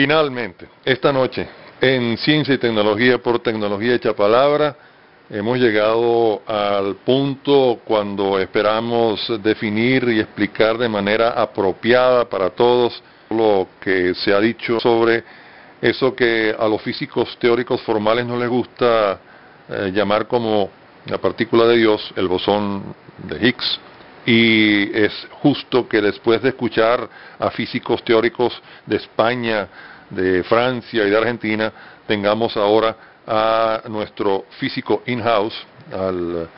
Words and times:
Finalmente, 0.00 0.66
esta 0.82 1.12
noche, 1.12 1.46
en 1.78 2.16
Ciencia 2.16 2.54
y 2.54 2.56
Tecnología 2.56 3.18
por 3.18 3.38
Tecnología 3.40 3.96
Hecha 3.96 4.14
Palabra, 4.14 4.74
hemos 5.28 5.58
llegado 5.58 6.40
al 6.46 6.96
punto 7.04 7.80
cuando 7.84 8.38
esperamos 8.38 9.30
definir 9.42 10.04
y 10.08 10.20
explicar 10.20 10.78
de 10.78 10.88
manera 10.88 11.32
apropiada 11.32 12.24
para 12.24 12.48
todos 12.48 13.02
lo 13.28 13.68
que 13.78 14.14
se 14.14 14.32
ha 14.32 14.40
dicho 14.40 14.80
sobre 14.80 15.22
eso 15.82 16.16
que 16.16 16.56
a 16.58 16.66
los 16.66 16.80
físicos 16.80 17.36
teóricos 17.38 17.82
formales 17.82 18.24
no 18.24 18.38
les 18.38 18.48
gusta 18.48 19.20
eh, 19.68 19.90
llamar 19.92 20.26
como 20.26 20.70
la 21.04 21.18
partícula 21.18 21.66
de 21.66 21.76
Dios, 21.76 22.10
el 22.16 22.26
bosón 22.26 22.94
de 23.18 23.46
Higgs 23.46 23.80
y 24.26 24.96
es 24.96 25.12
justo 25.42 25.88
que 25.88 26.00
después 26.00 26.42
de 26.42 26.50
escuchar 26.50 27.08
a 27.38 27.50
físicos 27.50 28.04
teóricos 28.04 28.60
de 28.86 28.96
España, 28.96 29.68
de 30.10 30.42
Francia 30.44 31.06
y 31.06 31.10
de 31.10 31.16
Argentina, 31.16 31.72
tengamos 32.06 32.56
ahora 32.56 32.96
a 33.26 33.82
nuestro 33.88 34.44
físico 34.58 35.02
in-house, 35.06 35.54
al 35.92 36.48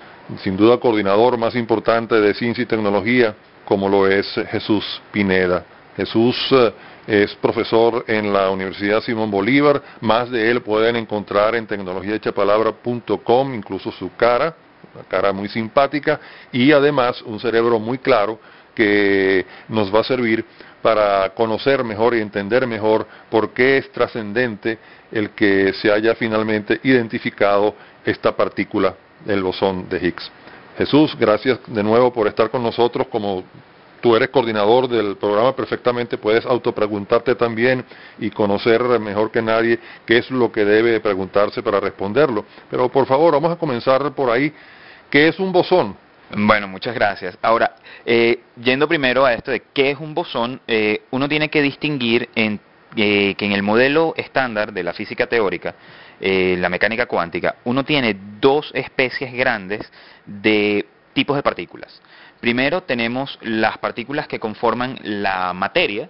sin 0.43 0.57
duda 0.57 0.79
coordinador 0.79 1.37
más 1.37 1.55
importante 1.55 2.21
de 2.21 2.35
ciencia 2.35 2.63
y 2.63 2.67
tecnología, 2.67 3.35
como 3.65 3.89
lo 3.89 4.09
es 4.09 4.27
Jesús 4.51 4.85
Pineda. 5.11 5.65
Jesús 5.97 6.37
eh, 6.53 6.73
es 7.07 7.35
profesor 7.35 8.05
en 8.07 8.33
la 8.33 8.51
Universidad 8.51 9.03
Simón 9.03 9.31
Bolívar, 9.31 9.83
más 10.01 10.31
de 10.31 10.51
él 10.51 10.63
pueden 10.63 10.97
encontrar 10.97 11.55
en 11.55 11.67
tecnologiahechapalabra.com, 11.67 13.55
incluso 13.55 13.93
su 13.93 14.15
cara, 14.17 14.55
una 14.95 15.05
cara 15.05 15.33
muy 15.33 15.49
simpática 15.49 16.21
y 16.53 16.73
además 16.73 17.23
un 17.23 17.41
cerebro 17.41 17.79
muy 17.79 17.99
claro 17.99 18.39
que 18.75 19.45
nos 19.69 19.95
va 19.95 20.01
a 20.01 20.05
servir 20.05 20.45
para 20.81 21.31
conocer 21.31 21.85
mejor 21.85 22.15
y 22.15 22.21
entender 22.21 22.67
mejor 22.67 23.07
por 23.31 23.53
qué 23.53 23.79
es 23.79 23.93
trascendente 23.93 24.79
el 25.11 25.31
que 25.31 25.73
se 25.75 25.93
haya 25.93 26.15
finalmente 26.15 26.81
identificado 26.83 27.75
esta 28.05 28.35
partícula, 28.35 28.95
el 29.27 29.43
bosón 29.43 29.89
de 29.89 29.99
Higgs. 29.99 30.31
Jesús, 30.77 31.15
gracias 31.19 31.61
de 31.67 31.83
nuevo 31.83 32.13
por 32.13 32.27
estar 32.27 32.51
con 32.51 32.63
nosotros 32.63 33.07
como 33.09 33.45
tú 34.03 34.17
eres 34.17 34.31
coordinador 34.31 34.89
del 34.89 35.17
programa, 35.17 35.55
perfectamente 35.55 36.19
puedes 36.19 36.45
autopreguntarte 36.45 37.37
también 37.37 37.85
y 38.19 38.31
conocer 38.31 38.83
mejor 38.99 39.31
que 39.31 39.41
nadie 39.41 39.79
qué 40.05 40.19
es 40.19 40.31
lo 40.31 40.51
que 40.51 40.65
debe 40.65 40.99
preguntarse 40.99 41.63
para 41.63 41.79
responderlo. 41.79 42.45
Pero 42.69 42.89
por 42.89 43.07
favor, 43.07 43.33
vamos 43.33 43.53
a 43.53 43.57
comenzar 43.57 44.13
por 44.13 44.29
ahí. 44.29 44.53
¿Qué 45.13 45.29
es 45.29 45.39
un 45.39 45.53
bosón? 45.53 45.95
Bueno, 46.35 46.67
muchas 46.69 46.95
gracias. 46.95 47.37
Ahora, 47.43 47.77
eh, 48.07 48.45
yendo 48.57 48.89
primero 48.89 49.27
a 49.27 49.35
esto 49.35 49.51
de 49.51 49.65
qué 49.75 49.91
es 49.91 49.99
un 49.99 50.15
bosón, 50.15 50.59
eh, 50.67 51.03
uno 51.11 51.29
tiene 51.29 51.51
que 51.51 51.61
distinguir 51.61 52.31
en, 52.35 52.59
eh, 52.97 53.35
que 53.37 53.45
en 53.45 53.53
el 53.53 53.63
modelo 53.63 54.15
estándar 54.17 54.73
de 54.73 54.83
la 54.83 54.95
física 54.95 55.27
teórica, 55.27 55.75
la 56.19 56.69
mecánica 56.71 57.05
cuántica, 57.05 57.57
uno 57.65 57.85
tiene 57.85 58.17
dos 58.41 58.71
especies 58.75 59.35
grandes 59.35 59.81
de 60.25 60.87
tipos 61.13 61.37
de 61.37 61.43
partículas. 61.43 62.01
Primero 62.41 62.85
tenemos 62.85 63.39
las 63.43 63.77
partículas 63.79 64.29
que 64.29 64.39
conforman 64.39 64.99
la 65.03 65.53
materia, 65.53 66.09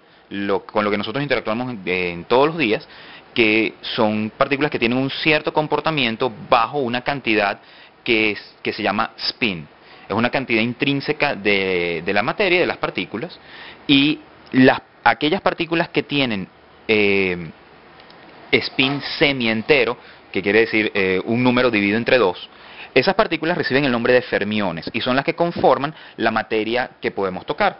con 0.67 0.85
lo 0.85 0.91
que 0.93 0.99
nosotros 0.99 1.23
interactuamos 1.23 1.75
en, 1.87 2.25
todos 2.27 2.49
los 2.49 2.59
días, 2.59 2.87
que 3.35 3.75
son 3.81 4.31
partículas 4.37 4.71
que 4.71 4.79
tienen 4.79 4.99
un 4.99 5.11
cierto 5.11 5.53
comportamiento 5.53 6.31
bajo 6.51 6.79
una 6.79 7.01
cantidad 7.01 7.59
que, 8.05 8.37
que 8.63 8.73
se 8.73 8.83
llama 8.83 9.13
spin. 9.17 9.67
Es 10.09 10.15
una 10.15 10.31
cantidad 10.31 10.61
intrínseca 10.61 11.35
de, 11.35 12.03
la 12.07 12.23
materia, 12.23 12.61
de 12.61 12.67
las 12.67 12.77
partículas, 12.79 13.39
y 13.87 14.21
las, 14.53 14.81
aquellas 15.05 15.41
partículas 15.41 15.89
que 15.89 16.03
tienen 16.03 16.49
eh, 16.87 17.51
spin 18.51 19.01
semi-entero, 19.19 19.97
que 20.31 20.43
quiere 20.43 20.61
decir 20.61 20.91
eh, 20.95 21.21
un 21.25 21.43
número 21.43 21.71
dividido 21.71 21.97
entre 21.97 22.19
dos, 22.19 22.49
esas 22.95 23.15
partículas 23.15 23.57
reciben 23.57 23.85
el 23.85 23.93
nombre 23.93 24.13
de 24.13 24.23
fermiones 24.23 24.91
y 24.93 25.01
son 25.01 25.17
las 25.17 25.25
que 25.25 25.35
conforman 25.35 25.95
la 26.19 26.31
materia 26.31 26.91
que 27.01 27.11
podemos 27.11 27.47
tocar. 27.47 27.79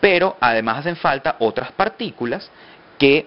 Pero 0.00 0.36
además 0.40 0.78
hacen 0.78 0.96
falta 0.96 1.36
otras 1.40 1.72
partículas 1.72 2.48
que 2.96 3.26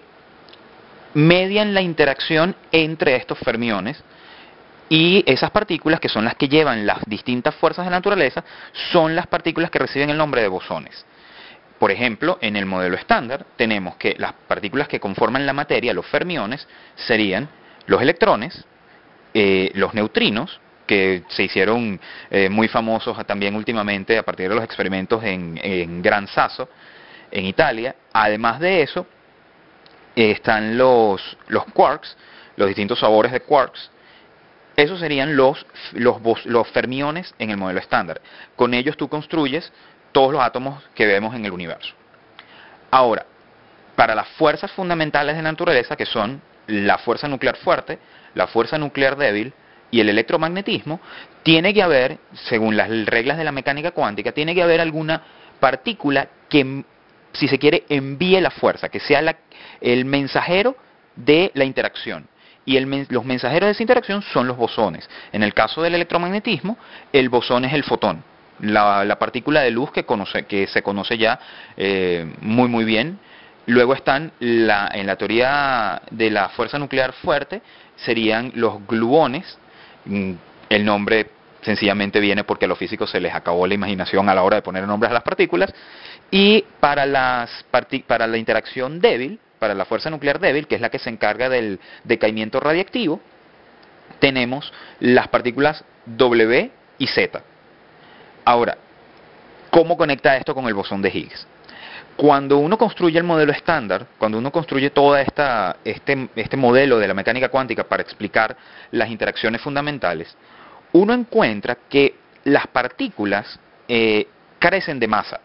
median 1.13 1.73
la 1.73 1.81
interacción 1.81 2.55
entre 2.71 3.17
estos 3.17 3.37
fermiones 3.39 4.01
y 4.91 5.23
esas 5.25 5.51
partículas, 5.51 6.01
que 6.01 6.09
son 6.09 6.25
las 6.25 6.35
que 6.35 6.49
llevan 6.49 6.85
las 6.85 6.99
distintas 7.05 7.55
fuerzas 7.55 7.85
de 7.85 7.91
la 7.91 7.95
naturaleza, 7.99 8.43
son 8.91 9.15
las 9.15 9.25
partículas 9.25 9.71
que 9.71 9.79
reciben 9.79 10.09
el 10.09 10.17
nombre 10.17 10.41
de 10.41 10.49
bosones. 10.49 11.05
Por 11.79 11.91
ejemplo, 11.91 12.37
en 12.41 12.57
el 12.57 12.65
modelo 12.65 12.97
estándar 12.97 13.45
tenemos 13.55 13.95
que 13.95 14.15
las 14.17 14.33
partículas 14.33 14.89
que 14.89 14.99
conforman 14.99 15.45
la 15.45 15.53
materia, 15.53 15.93
los 15.93 16.05
fermiones, 16.07 16.67
serían 16.95 17.47
los 17.85 18.01
electrones, 18.01 18.65
eh, 19.33 19.71
los 19.75 19.93
neutrinos, 19.93 20.59
que 20.85 21.23
se 21.29 21.43
hicieron 21.43 21.97
eh, 22.29 22.49
muy 22.49 22.67
famosos 22.67 23.15
también 23.25 23.55
últimamente 23.55 24.17
a 24.17 24.23
partir 24.23 24.49
de 24.49 24.55
los 24.55 24.63
experimentos 24.65 25.23
en, 25.23 26.01
Gran 26.01 26.27
Sasso, 26.27 26.67
en 27.31 27.45
Italia. 27.45 27.95
Además 28.11 28.59
de 28.59 28.81
eso, 28.81 29.07
están 30.17 30.77
los, 30.77 31.37
los 31.47 31.63
quarks, 31.67 32.17
los 32.57 32.67
distintos 32.67 32.99
sabores 32.99 33.31
de 33.31 33.39
quarks. 33.39 33.89
Esos 34.75 34.99
serían 34.99 35.35
los, 35.35 35.65
los, 35.93 36.45
los 36.45 36.67
fermiones 36.69 37.33
en 37.39 37.49
el 37.49 37.57
modelo 37.57 37.79
estándar. 37.79 38.21
Con 38.55 38.73
ellos 38.73 38.97
tú 38.97 39.09
construyes 39.09 39.71
todos 40.11 40.31
los 40.31 40.41
átomos 40.41 40.83
que 40.95 41.05
vemos 41.05 41.35
en 41.35 41.45
el 41.45 41.51
universo. 41.51 41.93
Ahora, 42.89 43.25
para 43.95 44.15
las 44.15 44.27
fuerzas 44.29 44.71
fundamentales 44.71 45.35
de 45.35 45.41
la 45.41 45.51
naturaleza, 45.51 45.95
que 45.95 46.05
son 46.05 46.41
la 46.67 46.97
fuerza 46.97 47.27
nuclear 47.27 47.57
fuerte, 47.57 47.99
la 48.33 48.47
fuerza 48.47 48.77
nuclear 48.77 49.17
débil 49.17 49.53
y 49.91 49.99
el 49.99 50.09
electromagnetismo, 50.09 50.99
tiene 51.43 51.73
que 51.73 51.83
haber, 51.83 52.17
según 52.33 52.77
las 52.77 52.89
reglas 53.05 53.37
de 53.37 53.43
la 53.43 53.51
mecánica 53.51 53.91
cuántica, 53.91 54.31
tiene 54.31 54.55
que 54.55 54.63
haber 54.63 54.79
alguna 54.79 55.21
partícula 55.59 56.27
que, 56.49 56.83
si 57.33 57.47
se 57.47 57.59
quiere, 57.59 57.83
envíe 57.89 58.39
la 58.39 58.51
fuerza, 58.51 58.89
que 58.89 58.99
sea 58.99 59.35
el 59.81 60.05
mensajero 60.05 60.75
de 61.15 61.51
la 61.53 61.65
interacción. 61.65 62.27
Y 62.65 62.79
los 62.79 63.25
mensajeros 63.25 63.67
de 63.67 63.71
esa 63.71 63.83
interacción 63.83 64.21
son 64.21 64.47
los 64.47 64.55
bosones. 64.55 65.09
En 65.31 65.41
el 65.43 65.53
caso 65.53 65.81
del 65.81 65.95
electromagnetismo, 65.95 66.77
el 67.11 67.29
bosón 67.29 67.65
es 67.65 67.73
el 67.73 67.83
fotón, 67.83 68.23
la, 68.59 69.17
partícula 69.17 69.61
de 69.61 69.71
luz 69.71 69.91
que, 69.91 70.05
que 70.47 70.67
se 70.67 70.83
conoce 70.83 71.17
ya 71.17 71.39
eh, 71.75 72.31
muy 72.41 72.69
muy 72.69 72.85
bien 72.85 73.17
Luego 73.67 73.93
están 73.93 74.31
la, 74.39 74.89
en 74.93 75.05
la 75.07 75.15
teoría 75.15 76.01
de 76.09 76.31
la 76.31 76.49
fuerza 76.49 76.79
nuclear 76.79 77.13
fuerte, 77.13 77.61
serían 77.95 78.51
los 78.55 78.85
gluones. 78.87 79.57
Mm, 80.05 80.33
el 80.69 80.85
nombre 80.85 81.29
sencillamente 81.61 82.19
viene 82.19 82.43
porque 82.43 82.65
a 82.65 82.67
los 82.67 82.77
físicos 82.77 83.11
se 83.11 83.19
les 83.19 83.33
acabó 83.35 83.67
la 83.67 83.75
imaginación 83.75 84.29
a 84.29 84.35
la 84.35 84.41
hora 84.41 84.55
de 84.55 84.61
poner 84.63 84.87
nombres 84.87 85.11
a 85.11 85.13
las 85.13 85.23
partículas. 85.23 85.73
Y 86.31 86.65
para, 86.79 87.05
las 87.05 87.65
para 88.07 88.25
la 88.25 88.37
interacción 88.37 88.99
débil, 88.99 89.39
para 89.61 89.75
la 89.75 89.85
fuerza 89.85 90.09
nuclear 90.09 90.39
débil, 90.39 90.65
que 90.65 90.73
es 90.73 90.81
la 90.81 90.89
que 90.89 90.97
se 90.97 91.11
encarga 91.11 91.47
del 91.47 91.79
decaimiento 92.03 92.59
radiactivo, 92.59 93.21
tenemos 94.17 94.73
las 94.99 95.27
partículas 95.27 95.85
W 96.07 96.71
y 96.97 97.07
Z. 97.07 97.43
Ahora, 98.43 98.75
¿cómo 99.69 99.95
conecta 99.97 100.35
esto 100.35 100.55
con 100.55 100.65
el 100.65 100.73
bosón 100.73 101.03
de 101.03 101.09
Higgs? 101.09 101.45
Cuando 102.17 102.57
uno 102.57 102.75
construye 102.75 103.19
el 103.19 103.23
modelo 103.23 103.51
estándar, 103.51 104.07
cuando 104.17 104.39
uno 104.39 104.51
construye 104.51 104.89
todo 104.89 105.15
este, 105.15 105.43
este 105.93 106.57
modelo 106.57 106.97
de 106.97 107.07
la 107.07 107.13
mecánica 107.13 107.49
cuántica 107.49 107.83
para 107.83 108.01
explicar 108.01 108.57
las 108.89 109.11
interacciones 109.11 109.61
fundamentales, 109.61 110.35
uno 110.93 111.13
encuentra 111.13 111.77
que 111.87 112.15
las 112.45 112.65
partículas 112.65 113.59
eh, 113.87 114.25
carecen 114.57 114.99
de 114.99 115.07
masa. 115.07 115.39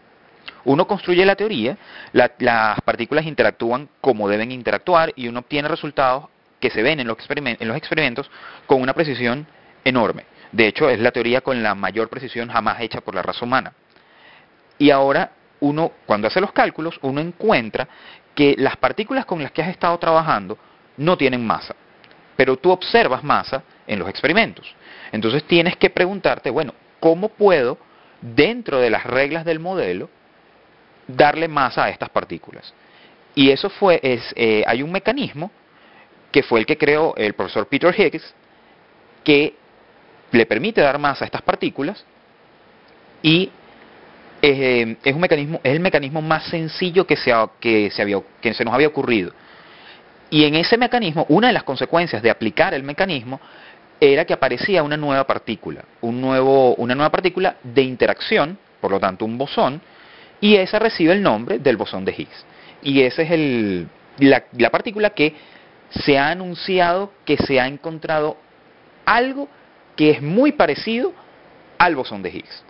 Uno 0.67 0.85
construye 0.85 1.25
la 1.25 1.37
teoría, 1.37 1.77
las 2.11 2.81
partículas 2.81 3.25
interactúan 3.25 3.87
como 4.01 4.27
deben 4.27 4.51
interactuar 4.51 5.13
y 5.15 5.29
uno 5.29 5.39
obtiene 5.39 5.69
resultados 5.69 6.25
que 6.59 6.69
se 6.69 6.83
ven 6.83 6.99
en 6.99 7.07
los, 7.07 7.17
en 7.29 7.67
los 7.69 7.77
experimentos 7.77 8.29
con 8.65 8.81
una 8.81 8.91
precisión 8.91 9.47
enorme. 9.85 10.25
De 10.51 10.67
hecho, 10.67 10.89
es 10.89 10.99
la 10.99 11.11
teoría 11.11 11.39
con 11.39 11.63
la 11.63 11.73
mayor 11.73 12.09
precisión 12.09 12.49
jamás 12.49 12.81
hecha 12.81 12.99
por 12.99 13.15
la 13.15 13.21
raza 13.21 13.45
humana. 13.45 13.71
Y 14.77 14.89
ahora 14.89 15.31
uno, 15.61 15.93
cuando 16.05 16.27
hace 16.27 16.41
los 16.41 16.51
cálculos, 16.51 16.99
uno 17.01 17.21
encuentra 17.21 17.87
que 18.35 18.53
las 18.57 18.75
partículas 18.75 19.25
con 19.25 19.41
las 19.41 19.53
que 19.53 19.61
has 19.61 19.69
estado 19.69 19.97
trabajando 19.99 20.57
no 20.97 21.17
tienen 21.17 21.47
masa, 21.47 21.77
pero 22.35 22.57
tú 22.57 22.71
observas 22.71 23.23
masa 23.23 23.63
en 23.87 23.99
los 23.99 24.09
experimentos. 24.09 24.75
Entonces 25.13 25.45
tienes 25.45 25.77
que 25.77 25.89
preguntarte, 25.89 26.49
bueno, 26.49 26.73
¿cómo 26.99 27.29
puedo, 27.29 27.77
dentro 28.19 28.81
de 28.81 28.89
las 28.89 29.05
reglas 29.05 29.45
del 29.45 29.59
modelo, 29.59 30.09
darle 31.07 31.47
masa 31.47 31.85
a 31.85 31.89
estas 31.89 32.09
partículas? 32.09 32.73
Y 33.35 33.51
eso 33.51 33.69
fue, 33.69 33.99
es, 34.01 34.33
eh, 34.35 34.63
hay 34.65 34.81
un 34.81 34.91
mecanismo 34.91 35.51
que 36.31 36.43
fue 36.43 36.59
el 36.59 36.65
que 36.65 36.77
creó 36.77 37.15
el 37.15 37.33
profesor 37.33 37.67
Peter 37.67 37.93
Higgs, 37.97 38.33
que 39.23 39.55
le 40.31 40.45
permite 40.45 40.81
dar 40.81 40.97
masa 40.99 41.23
a 41.23 41.27
estas 41.27 41.41
partículas 41.41 42.03
y 43.21 43.49
eh, 44.41 44.97
es, 45.03 45.13
un 45.13 45.21
mecanismo, 45.21 45.59
es 45.63 45.73
el 45.73 45.79
mecanismo 45.79 46.21
más 46.21 46.45
sencillo 46.45 47.07
que 47.07 47.15
se, 47.15 47.33
que, 47.59 47.89
se 47.91 48.01
había, 48.01 48.21
que 48.41 48.53
se 48.53 48.63
nos 48.63 48.73
había 48.73 48.87
ocurrido. 48.87 49.31
Y 50.29 50.43
en 50.43 50.55
ese 50.55 50.77
mecanismo, 50.77 51.25
una 51.29 51.47
de 51.47 51.53
las 51.53 51.63
consecuencias 51.63 52.21
de 52.21 52.29
aplicar 52.29 52.73
el 52.73 52.83
mecanismo 52.83 53.39
era 53.99 54.25
que 54.25 54.33
aparecía 54.33 54.83
una 54.83 54.97
nueva 54.97 55.25
partícula, 55.25 55.83
un 56.01 56.21
nuevo, 56.21 56.75
una 56.75 56.93
nueva 56.93 57.09
partícula 57.09 57.55
de 57.63 57.81
interacción, 57.81 58.57
por 58.79 58.91
lo 58.91 58.99
tanto 58.99 59.25
un 59.25 59.37
bosón, 59.37 59.81
y 60.41 60.55
esa 60.55 60.79
recibe 60.79 61.13
el 61.13 61.21
nombre 61.21 61.59
del 61.59 61.77
bosón 61.77 62.05
de 62.05 62.13
Higgs. 62.17 62.45
Y 62.81 63.01
esa 63.01 63.23
es 63.23 63.31
el, 63.31 63.87
la, 64.19 64.45
la 64.57 64.69
partícula 64.69 65.11
que 65.11 65.33
se 65.89 66.17
ha 66.17 66.29
anunciado 66.29 67.11
que 67.25 67.37
se 67.37 67.59
ha 67.59 67.67
encontrado 67.67 68.37
algo 69.05 69.47
que 69.95 70.11
es 70.11 70.21
muy 70.21 70.51
parecido 70.51 71.13
al 71.77 71.95
bosón 71.95 72.21
de 72.21 72.29
Higgs. 72.29 72.63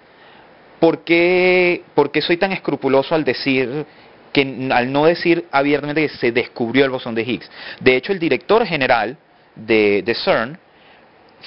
¿Por 0.80 1.04
qué, 1.04 1.84
por 1.96 2.12
qué 2.12 2.22
soy 2.22 2.38
tan 2.38 2.52
escrupuloso 2.52 3.16
al 3.16 3.24
decir 3.24 3.86
que 4.32 4.70
al 4.72 4.92
no 4.92 5.06
decir 5.06 5.46
abiertamente 5.52 6.08
que 6.08 6.10
se 6.10 6.32
descubrió 6.32 6.86
el 6.86 6.92
bosón 6.92 7.16
de 7.16 7.24
Higgs? 7.24 7.50
De 7.80 7.96
hecho, 7.96 8.12
el 8.12 8.20
director 8.20 8.66
general 8.66 9.18
de, 9.56 10.04
de 10.04 10.16
CERN 10.16 10.60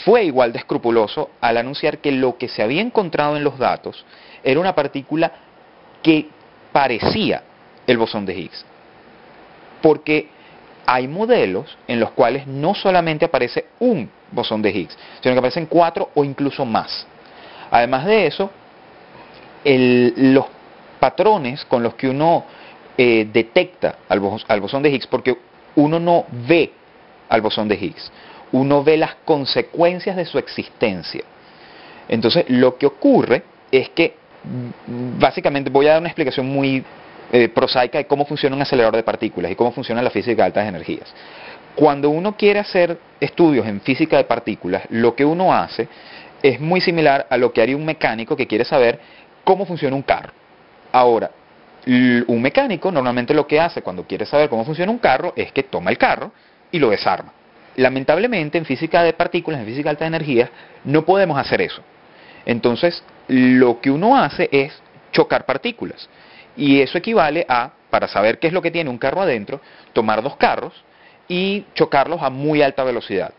fue 0.05 0.25
igual 0.25 0.53
de 0.53 0.59
escrupuloso 0.59 1.31
al 1.41 1.57
anunciar 1.57 1.99
que 1.99 2.13
lo 2.13 2.37
que 2.37 2.49
se 2.49 2.63
había 2.63 2.81
encontrado 2.81 3.37
en 3.37 3.45
los 3.45 3.59
datos 3.59 4.05
era 4.43 4.61
una 4.61 4.75
partícula 4.75 5.33
que 6.03 6.29
parecía 6.73 7.43
el 7.87 7.99
bosón 7.99 8.27
de 8.27 8.35
Higgs. 8.35 8.65
Porque 9.83 10.29
hay 10.87 11.09
modelos 11.09 11.77
en 11.87 12.01
los 12.01 12.11
cuales 12.13 12.47
no 12.47 12.75
solamente 12.75 13.25
aparece 13.25 13.67
un 13.79 14.11
bosón 14.33 14.63
de 14.63 14.71
Higgs, 14.71 14.97
sino 15.21 15.35
que 15.35 15.39
aparecen 15.39 15.67
cuatro 15.67 16.11
o 16.15 16.25
incluso 16.25 16.65
más. 16.65 17.07
Además 17.71 18.05
de 18.07 18.27
eso, 18.27 18.51
los 19.65 20.47
patrones 20.99 21.65
con 21.65 21.83
los 21.83 21.95
que 21.95 22.09
uno 22.09 22.45
eh, 22.97 23.29
detecta 23.33 23.97
al, 24.09 24.21
al 24.49 24.61
bosón 24.61 24.83
de 24.83 24.91
Higgs, 24.91 25.07
porque 25.07 25.37
uno 25.77 25.99
no 26.01 26.27
ve 26.31 26.73
al 27.29 27.41
bosón 27.41 27.69
de 27.69 27.77
Higgs, 27.77 28.11
uno 28.53 28.83
ve 28.83 28.97
las 28.97 29.15
consecuencias 29.25 30.17
de 30.17 30.25
su 30.25 30.39
existencia. 30.39 31.23
Entonces, 32.09 32.45
lo 32.49 32.77
que 32.77 32.87
ocurre 32.87 33.45
es 33.71 33.91
que, 33.91 34.17
básicamente, 35.19 35.71
voy 35.71 35.87
a 35.87 35.93
dar 35.93 36.01
una 36.01 36.09
explicación 36.09 36.47
muy 36.47 36.85
eh, 37.33 37.49
prosaica 37.49 37.99
de 37.99 38.07
cómo 38.07 38.25
funciona 38.25 38.57
un 38.57 38.63
acelerador 38.63 38.97
de 38.97 39.03
partículas 39.03 39.53
y 39.53 39.55
cómo 39.55 39.73
funciona 39.73 40.03
la 40.03 40.11
física 40.11 40.43
de 40.43 40.47
altas 40.47 40.69
energías. 40.69 41.13
Cuando 41.75 42.11
uno 42.11 42.37
quiere 42.37 42.59
hacer 42.59 42.99
estudios 43.21 43.67
en 43.67 43.81
física 43.81 44.17
de 44.17 44.25
partículas, 44.25 44.83
lo 44.91 45.15
que 45.15 45.25
uno 45.25 45.55
hace 45.55 45.89
es 46.43 46.59
muy 46.61 46.81
similar 46.81 47.27
a 47.31 47.37
lo 47.37 47.53
que 47.53 47.63
haría 47.63 47.77
un 47.77 47.85
mecánico 47.85 48.35
que 48.37 48.47
quiere 48.47 48.65
saber 48.65 48.99
cómo 49.45 49.65
funciona 49.67 49.95
un 49.95 50.03
carro. 50.03 50.33
Ahora, 50.93 51.31
un 51.87 52.43
mecánico 52.43 52.91
normalmente 52.91 53.33
lo 53.33 53.47
que 53.47 53.61
hace 53.61 53.83
cuando 53.83 54.05
quiere 54.05 54.27
saber 54.27 54.49
cómo 54.49 54.65
funciona 54.65 54.91
un 54.91 54.99
carro 54.99 55.33
es 55.37 55.53
que 55.53 55.63
toma 55.63 55.91
el 55.91 55.99
carro 55.99 56.33
y 56.71 56.79
lo 56.79 56.91
desarma. 56.91 57.33
Lamentablemente 57.77 58.59
en 58.59 58.65
física 58.65 59.03
de 59.03 59.13
partículas, 59.13 59.61
en 59.61 59.67
física 59.67 59.85
de 59.85 59.91
altas 59.91 60.09
energías, 60.09 60.51
no 60.85 61.05
podemos 61.05 61.39
hacer 61.39 61.63
eso. 61.63 61.83
Entonces, 62.45 63.03
lo 63.31 63.81
que 63.81 63.93
uno 63.93 64.17
hace 64.17 64.49
es 64.51 64.73
chocar 65.13 65.47
partículas. 65.47 66.09
Y 66.57 66.81
eso 66.81 66.99
equivale 66.99 67.47
a, 67.49 67.71
para 67.89 68.09
saber 68.09 68.41
qué 68.41 68.49
es 68.49 68.53
lo 68.53 68.61
que 68.61 68.73
tiene 68.73 68.91
un 68.91 68.99
carro 68.99 69.23
adentro, 69.23 69.61
tomar 69.93 70.21
dos 70.21 70.37
carros 70.37 70.73
y 71.29 71.65
chocarlos 71.75 72.21
a 72.23 72.29
muy 72.29 72.61
alta 72.61 72.83
velocidad. 72.83 73.33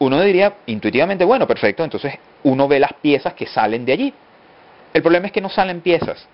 Uno 0.00 0.20
diría 0.20 0.54
intuitivamente, 0.66 1.24
bueno, 1.24 1.46
perfecto, 1.46 1.84
entonces 1.84 2.14
uno 2.42 2.66
ve 2.66 2.80
las 2.80 2.92
piezas 2.94 3.34
que 3.34 3.46
salen 3.46 3.84
de 3.84 3.92
allí. 3.92 4.14
El 4.92 5.02
problema 5.02 5.26
es 5.26 5.32
que 5.32 5.40
no 5.40 5.48
salen 5.48 5.80
piezas. 5.80 6.26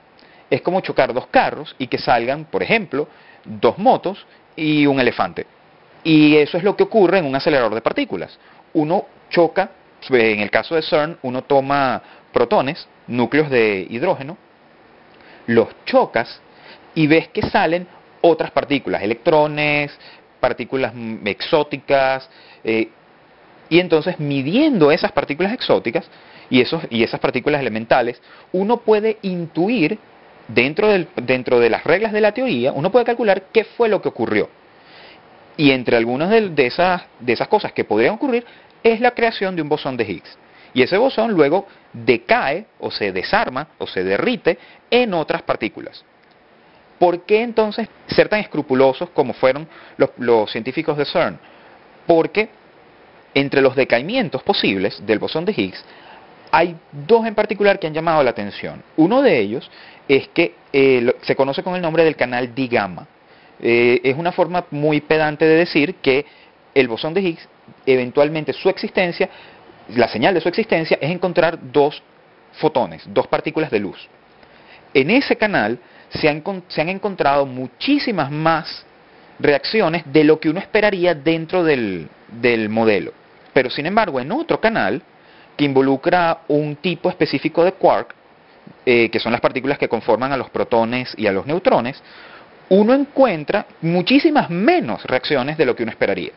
Es 0.48 0.62
como 0.62 0.80
chocar 0.80 1.12
dos 1.12 1.26
carros 1.26 1.74
y 1.78 1.86
que 1.86 1.98
salgan, 1.98 2.46
por 2.46 2.62
ejemplo, 2.62 3.08
dos 3.44 3.76
motos 3.76 4.26
y 4.56 4.86
un 4.86 5.00
elefante. 5.00 5.46
Y 6.02 6.36
eso 6.36 6.56
es 6.56 6.64
lo 6.64 6.76
que 6.76 6.84
ocurre 6.84 7.18
en 7.18 7.26
un 7.26 7.36
acelerador 7.36 7.74
de 7.74 7.82
partículas. 7.82 8.38
Uno 8.72 9.06
choca, 9.28 9.70
en 10.08 10.40
el 10.40 10.50
caso 10.50 10.74
de 10.74 10.82
CERN, 10.82 11.18
uno 11.22 11.42
toma 11.42 12.02
protones, 12.34 12.86
núcleos 13.06 13.48
de 13.48 13.86
hidrógeno, 13.88 14.36
los 15.46 15.68
chocas 15.86 16.40
y 16.94 17.06
ves 17.06 17.28
que 17.28 17.42
salen 17.42 17.86
otras 18.20 18.50
partículas, 18.50 19.02
electrones, 19.02 19.96
partículas 20.40 20.92
exóticas, 21.24 22.28
eh, 22.62 22.88
y 23.68 23.80
entonces 23.80 24.18
midiendo 24.18 24.90
esas 24.90 25.12
partículas 25.12 25.52
exóticas 25.52 26.10
y, 26.50 26.60
esos, 26.60 26.82
y 26.90 27.02
esas 27.02 27.20
partículas 27.20 27.60
elementales, 27.60 28.20
uno 28.52 28.78
puede 28.78 29.18
intuir 29.22 29.98
dentro, 30.48 30.88
del, 30.88 31.08
dentro 31.16 31.60
de 31.60 31.70
las 31.70 31.84
reglas 31.84 32.12
de 32.12 32.20
la 32.20 32.32
teoría, 32.32 32.72
uno 32.72 32.90
puede 32.90 33.04
calcular 33.04 33.44
qué 33.52 33.64
fue 33.64 33.88
lo 33.88 34.02
que 34.02 34.08
ocurrió. 34.08 34.48
Y 35.56 35.70
entre 35.70 35.96
algunas 35.96 36.30
de, 36.30 36.66
esas, 36.66 37.02
de 37.20 37.32
esas 37.32 37.48
cosas 37.48 37.72
que 37.72 37.84
podrían 37.84 38.14
ocurrir 38.14 38.44
es 38.82 39.00
la 39.00 39.12
creación 39.12 39.54
de 39.54 39.62
un 39.62 39.68
bosón 39.68 39.96
de 39.96 40.04
Higgs. 40.04 40.36
Y 40.74 40.82
ese 40.82 40.98
bosón 40.98 41.32
luego 41.32 41.66
decae 41.92 42.66
o 42.80 42.90
se 42.90 43.12
desarma 43.12 43.68
o 43.78 43.86
se 43.86 44.02
derrite 44.02 44.58
en 44.90 45.14
otras 45.14 45.42
partículas. 45.42 46.04
¿Por 46.98 47.22
qué 47.22 47.42
entonces 47.42 47.88
ser 48.08 48.28
tan 48.28 48.40
escrupulosos 48.40 49.10
como 49.10 49.32
fueron 49.32 49.68
los, 50.18 50.50
científicos 50.50 50.96
de 50.96 51.04
CERN? 51.04 51.38
Porque 52.06 52.48
entre 53.34 53.60
los 53.60 53.74
decaimientos 53.74 54.42
posibles 54.42 55.04
del 55.06 55.18
bosón 55.18 55.44
de 55.44 55.52
Higgs 55.52 55.84
hay 56.50 56.76
dos 56.92 57.26
en 57.26 57.34
particular 57.34 57.80
que 57.80 57.88
han 57.88 57.94
llamado 57.94 58.22
la 58.22 58.30
atención. 58.30 58.82
Uno 58.96 59.22
de 59.22 59.40
ellos 59.40 59.68
es 60.06 60.28
que 60.28 60.54
eh, 60.72 61.12
se 61.22 61.34
conoce 61.34 61.64
con 61.64 61.74
el 61.74 61.82
nombre 61.82 62.04
del 62.04 62.14
canal 62.14 62.54
D 62.54 62.68
gamma. 62.68 63.08
Eh, 63.60 64.00
es 64.04 64.16
una 64.16 64.30
forma 64.30 64.64
muy 64.70 65.00
pedante 65.00 65.46
de 65.46 65.56
decir 65.56 65.96
que 65.96 66.24
el 66.72 66.86
bosón 66.86 67.12
de 67.12 67.22
Higgs, 67.22 67.48
eventualmente 67.86 68.52
su 68.52 68.68
existencia, 68.68 69.28
la 69.88 70.08
señal 70.08 70.34
de 70.34 70.40
su 70.40 70.48
existencia 70.48 70.98
es 71.00 71.10
encontrar 71.10 71.58
dos 71.60 72.02
fotones, 72.52 73.02
dos 73.06 73.26
partículas 73.26 73.70
de 73.70 73.80
luz. 73.80 74.08
En 74.92 75.10
ese 75.10 75.36
canal 75.36 75.78
se 76.10 76.28
han, 76.28 76.88
encontrado 76.88 77.46
muchísimas 77.46 78.30
más 78.30 78.86
reacciones 79.38 80.04
de 80.06 80.24
lo 80.24 80.38
que 80.38 80.48
uno 80.48 80.60
esperaría 80.60 81.14
dentro 81.14 81.64
del, 81.64 82.08
modelo. 82.70 83.12
Pero 83.52 83.70
sin 83.70 83.86
embargo, 83.86 84.20
en 84.20 84.30
otro 84.32 84.60
canal, 84.60 85.02
que 85.56 85.64
involucra 85.64 86.42
un 86.48 86.76
tipo 86.76 87.08
específico 87.08 87.64
de 87.64 87.72
quark, 87.72 88.14
eh, 88.86 89.08
que 89.10 89.20
son 89.20 89.32
las 89.32 89.40
partículas 89.40 89.78
que 89.78 89.88
conforman 89.88 90.32
a 90.32 90.36
los 90.36 90.50
protones 90.50 91.12
y 91.16 91.26
a 91.26 91.32
los 91.32 91.46
neutrones, 91.46 92.02
uno 92.68 92.94
encuentra 92.94 93.66
muchísimas 93.82 94.48
menos 94.50 95.04
reacciones 95.04 95.56
de 95.58 95.66
lo 95.66 95.76
que 95.76 95.82
uno 95.82 95.92
esperaría. 95.92 96.32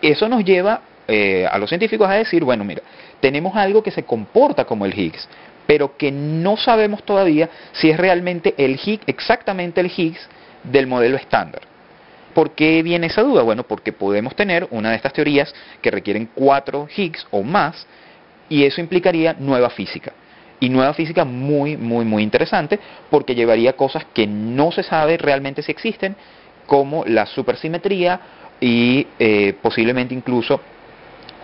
Eso 0.00 0.28
nos 0.28 0.44
lleva 0.44 0.80
eh, 1.06 1.46
a 1.50 1.58
los 1.58 1.68
científicos 1.68 2.08
a 2.08 2.14
decir, 2.14 2.44
bueno, 2.44 2.64
mira, 2.64 2.82
tenemos 3.20 3.54
algo 3.56 3.82
que 3.82 3.90
se 3.90 4.04
comporta 4.04 4.64
como 4.64 4.86
el 4.86 4.98
Higgs, 4.98 5.28
pero 5.66 5.96
que 5.96 6.10
no 6.10 6.56
sabemos 6.56 7.02
todavía 7.02 7.48
si 7.72 7.90
es 7.90 7.96
realmente 7.96 8.54
el 8.58 8.78
Higgs, 8.82 9.04
exactamente 9.06 9.80
el 9.80 9.90
Higgs 9.94 10.28
del 10.62 10.86
modelo 10.86 11.16
estándar. 11.16 11.62
¿Por 12.34 12.50
qué 12.50 12.82
viene 12.82 13.06
esa 13.06 13.22
duda? 13.22 13.42
Bueno, 13.42 13.62
porque 13.62 13.92
podemos 13.92 14.34
tener 14.34 14.66
una 14.70 14.90
de 14.90 14.96
estas 14.96 15.12
teorías 15.12 15.54
que 15.80 15.90
requieren 15.90 16.28
cuatro 16.34 16.88
Higgs 16.94 17.26
o 17.30 17.42
más, 17.42 17.86
y 18.48 18.64
eso 18.64 18.80
implicaría 18.80 19.36
nueva 19.38 19.70
física. 19.70 20.12
Y 20.60 20.68
nueva 20.68 20.94
física 20.94 21.24
muy, 21.24 21.76
muy, 21.76 22.04
muy 22.04 22.22
interesante, 22.22 22.78
porque 23.10 23.34
llevaría 23.34 23.74
cosas 23.74 24.04
que 24.12 24.26
no 24.26 24.72
se 24.72 24.82
sabe 24.82 25.16
realmente 25.16 25.62
si 25.62 25.70
existen, 25.70 26.16
como 26.66 27.04
la 27.04 27.26
supersimetría 27.26 28.20
y 28.60 29.06
eh, 29.18 29.54
posiblemente 29.60 30.14
incluso 30.14 30.60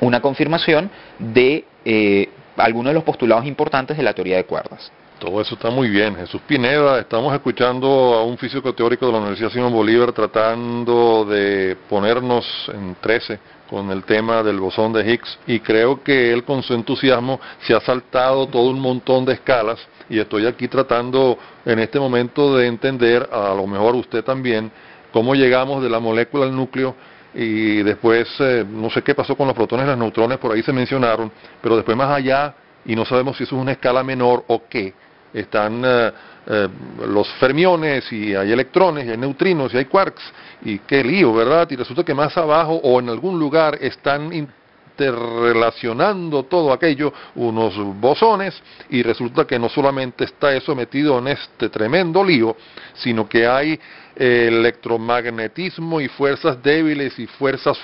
una 0.01 0.21
confirmación 0.21 0.91
de 1.19 1.65
eh, 1.85 2.29
algunos 2.57 2.91
de 2.91 2.95
los 2.95 3.05
postulados 3.05 3.47
importantes 3.47 3.97
de 3.97 4.03
la 4.03 4.13
teoría 4.13 4.37
de 4.37 4.45
cuerdas. 4.45 4.91
Todo 5.19 5.41
eso 5.41 5.55
está 5.55 5.71
muy 5.71 5.91
bien. 5.91 6.17
Jesús 6.17 6.41
Pineda, 6.47 6.99
estamos 6.99 7.35
escuchando 7.35 7.87
a 8.15 8.25
un 8.25 8.39
físico 8.39 8.73
teórico 8.73 9.07
de 9.07 9.13
la 9.13 9.19
Universidad 9.19 9.51
Simón 9.51 9.73
Bolívar 9.73 10.13
tratando 10.13 11.27
de 11.27 11.77
ponernos 11.91 12.47
en 12.73 12.97
13 12.99 13.39
con 13.69 13.91
el 13.91 14.03
tema 14.05 14.43
del 14.43 14.59
bosón 14.59 14.95
de 14.95 15.03
Higgs 15.03 15.39
y 15.47 15.61
creo 15.61 16.03
que 16.03 16.33
él 16.33 16.43
con 16.43 16.63
su 16.63 16.73
entusiasmo 16.73 17.39
se 17.61 17.75
ha 17.75 17.81
saltado 17.81 18.47
todo 18.49 18.71
un 18.71 18.81
montón 18.81 19.27
de 19.27 19.35
escalas 19.35 19.79
y 20.09 20.19
estoy 20.19 20.47
aquí 20.47 20.69
tratando 20.69 21.39
en 21.67 21.79
este 21.79 22.01
momento 22.01 22.57
de 22.57 22.67
entender, 22.67 23.29
a 23.31 23.55
lo 23.55 23.67
mejor 23.67 23.95
usted 23.95 24.25
también, 24.25 24.73
cómo 25.13 25.35
llegamos 25.35 25.83
de 25.83 25.91
la 25.91 26.01
molécula 26.01 26.47
al 26.47 26.57
núcleo 26.57 26.97
y 27.35 27.83
después 27.83 28.29
eh, 28.41 28.65
no 28.69 28.91
sé 28.91 29.03
qué 29.03 29.15
pasó 29.15 29.37
con 29.37 29.47
los 29.47 29.57
protones 29.57 29.87
y 29.87 29.89
los 29.91 29.99
neutrones, 29.99 30.39
por 30.39 30.53
ahí 30.53 30.63
se 30.63 30.73
mencionaron, 30.73 31.31
pero 31.61 31.77
después 31.77 31.97
más 31.97 32.11
allá, 32.11 32.55
y 32.85 32.97
no 32.97 33.05
sabemos 33.05 33.37
si 33.37 33.45
eso 33.45 33.57
es 33.57 33.63
una 33.63 33.73
escala 33.73 34.03
menor 34.03 34.45
o 34.49 34.63
qué, 34.69 34.93
están 35.33 35.83
eh, 35.85 36.13
eh, 36.47 36.69
los 37.07 37.29
fermiones 37.35 38.11
y 38.13 38.35
hay 38.35 38.51
electrones 38.51 39.07
y 39.07 39.11
hay 39.11 39.17
neutrinos 39.17 39.73
y 39.73 39.77
hay 39.77 39.85
quarks 39.85 40.23
y 40.63 40.79
qué 40.81 41.05
lío, 41.05 41.33
¿verdad? 41.33 41.71
Y 41.71 41.77
resulta 41.77 42.03
que 42.03 42.15
más 42.15 42.37
abajo 42.37 42.75
o 42.83 42.99
en 42.99 43.09
algún 43.09 43.39
lugar 43.39 43.79
están 43.81 44.33
interrelacionando 45.01 46.43
todo 46.45 46.73
aquello, 46.73 47.13
unos 47.35 47.75
bosones, 47.99 48.61
y 48.91 49.03
resulta 49.03 49.47
que 49.47 49.59
no 49.59 49.69
solamente 49.69 50.25
está 50.25 50.55
eso 50.55 50.75
metido 50.75 51.19
en 51.19 51.29
este 51.29 51.71
tremendo 51.71 52.23
lío, 52.23 52.57
sino 52.95 53.29
que 53.29 53.47
hay 53.47 53.81
electromagnetismo 54.15 56.01
y 56.01 56.09
fuerzas 56.09 56.63
débiles 56.63 57.19
y 57.19 57.27
fuerzas 57.27 57.79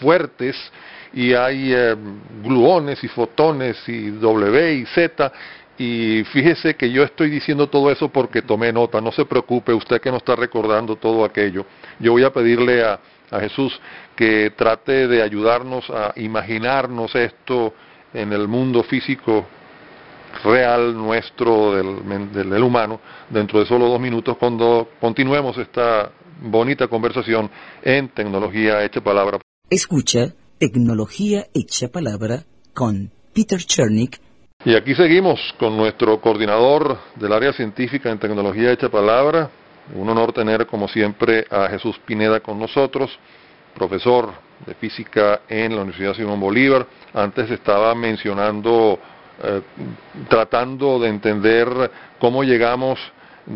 fuertes, 0.00 0.56
y 1.12 1.34
hay 1.34 1.72
eh, 1.74 1.96
gluones 2.44 3.02
y 3.02 3.08
fotones 3.08 3.76
y 3.88 4.10
W 4.10 4.74
y 4.74 4.86
Z, 4.86 5.32
y 5.76 6.22
fíjese 6.24 6.76
que 6.76 6.90
yo 6.90 7.02
estoy 7.02 7.30
diciendo 7.30 7.66
todo 7.68 7.90
eso 7.90 8.10
porque 8.10 8.42
tomé 8.42 8.72
nota, 8.72 9.00
no 9.00 9.10
se 9.10 9.24
preocupe, 9.24 9.72
usted 9.72 10.00
que 10.00 10.10
no 10.10 10.18
está 10.18 10.36
recordando 10.36 10.94
todo 10.94 11.24
aquello. 11.24 11.64
Yo 11.98 12.12
voy 12.12 12.22
a 12.22 12.30
pedirle 12.30 12.84
a, 12.84 13.00
Jesús 13.38 13.78
que 14.16 14.50
trate 14.56 15.06
de 15.06 15.22
ayudarnos 15.22 15.88
a 15.90 16.12
imaginarnos 16.16 17.14
esto 17.14 17.74
en 18.12 18.32
el 18.32 18.48
mundo 18.48 18.82
físico 18.82 19.46
real 20.42 20.96
nuestro 20.96 21.74
del, 21.74 22.32
del, 22.32 22.62
humano 22.62 23.00
dentro 23.28 23.60
de 23.60 23.66
solo 23.66 23.88
dos 23.88 24.00
minutos 24.00 24.36
cuando 24.38 24.88
continuemos 25.00 25.56
esta 25.58 26.10
bonita 26.40 26.88
conversación 26.88 27.50
en 27.82 28.08
Tecnología 28.08 28.82
Hecha 28.82 29.00
Palabra. 29.00 29.38
Escucha 29.68 30.34
Tecnología 30.58 31.46
Hecha 31.54 31.88
Palabra 31.88 32.44
con 32.74 33.12
Peter 33.34 33.58
Chernick 33.58 34.18
y 34.62 34.76
aquí 34.76 34.94
seguimos 34.94 35.40
con 35.58 35.74
nuestro 35.74 36.20
coordinador 36.20 36.98
del 37.16 37.32
área 37.32 37.50
científica 37.54 38.10
en 38.10 38.18
tecnología 38.18 38.70
hecha 38.70 38.90
palabra. 38.90 39.50
Un 39.94 40.08
honor 40.08 40.32
tener 40.32 40.66
como 40.66 40.88
siempre 40.88 41.46
a 41.50 41.68
Jesús 41.68 41.98
Pineda 42.04 42.40
con 42.40 42.58
nosotros, 42.58 43.18
profesor 43.74 44.32
de 44.66 44.74
física 44.74 45.40
en 45.48 45.74
la 45.74 45.82
Universidad 45.82 46.14
Simón 46.14 46.40
Bolívar. 46.40 46.86
Antes 47.14 47.50
estaba 47.50 47.94
mencionando, 47.94 48.98
eh, 49.42 49.62
tratando 50.28 50.98
de 50.98 51.08
entender 51.08 51.90
cómo 52.18 52.44
llegamos 52.44 52.98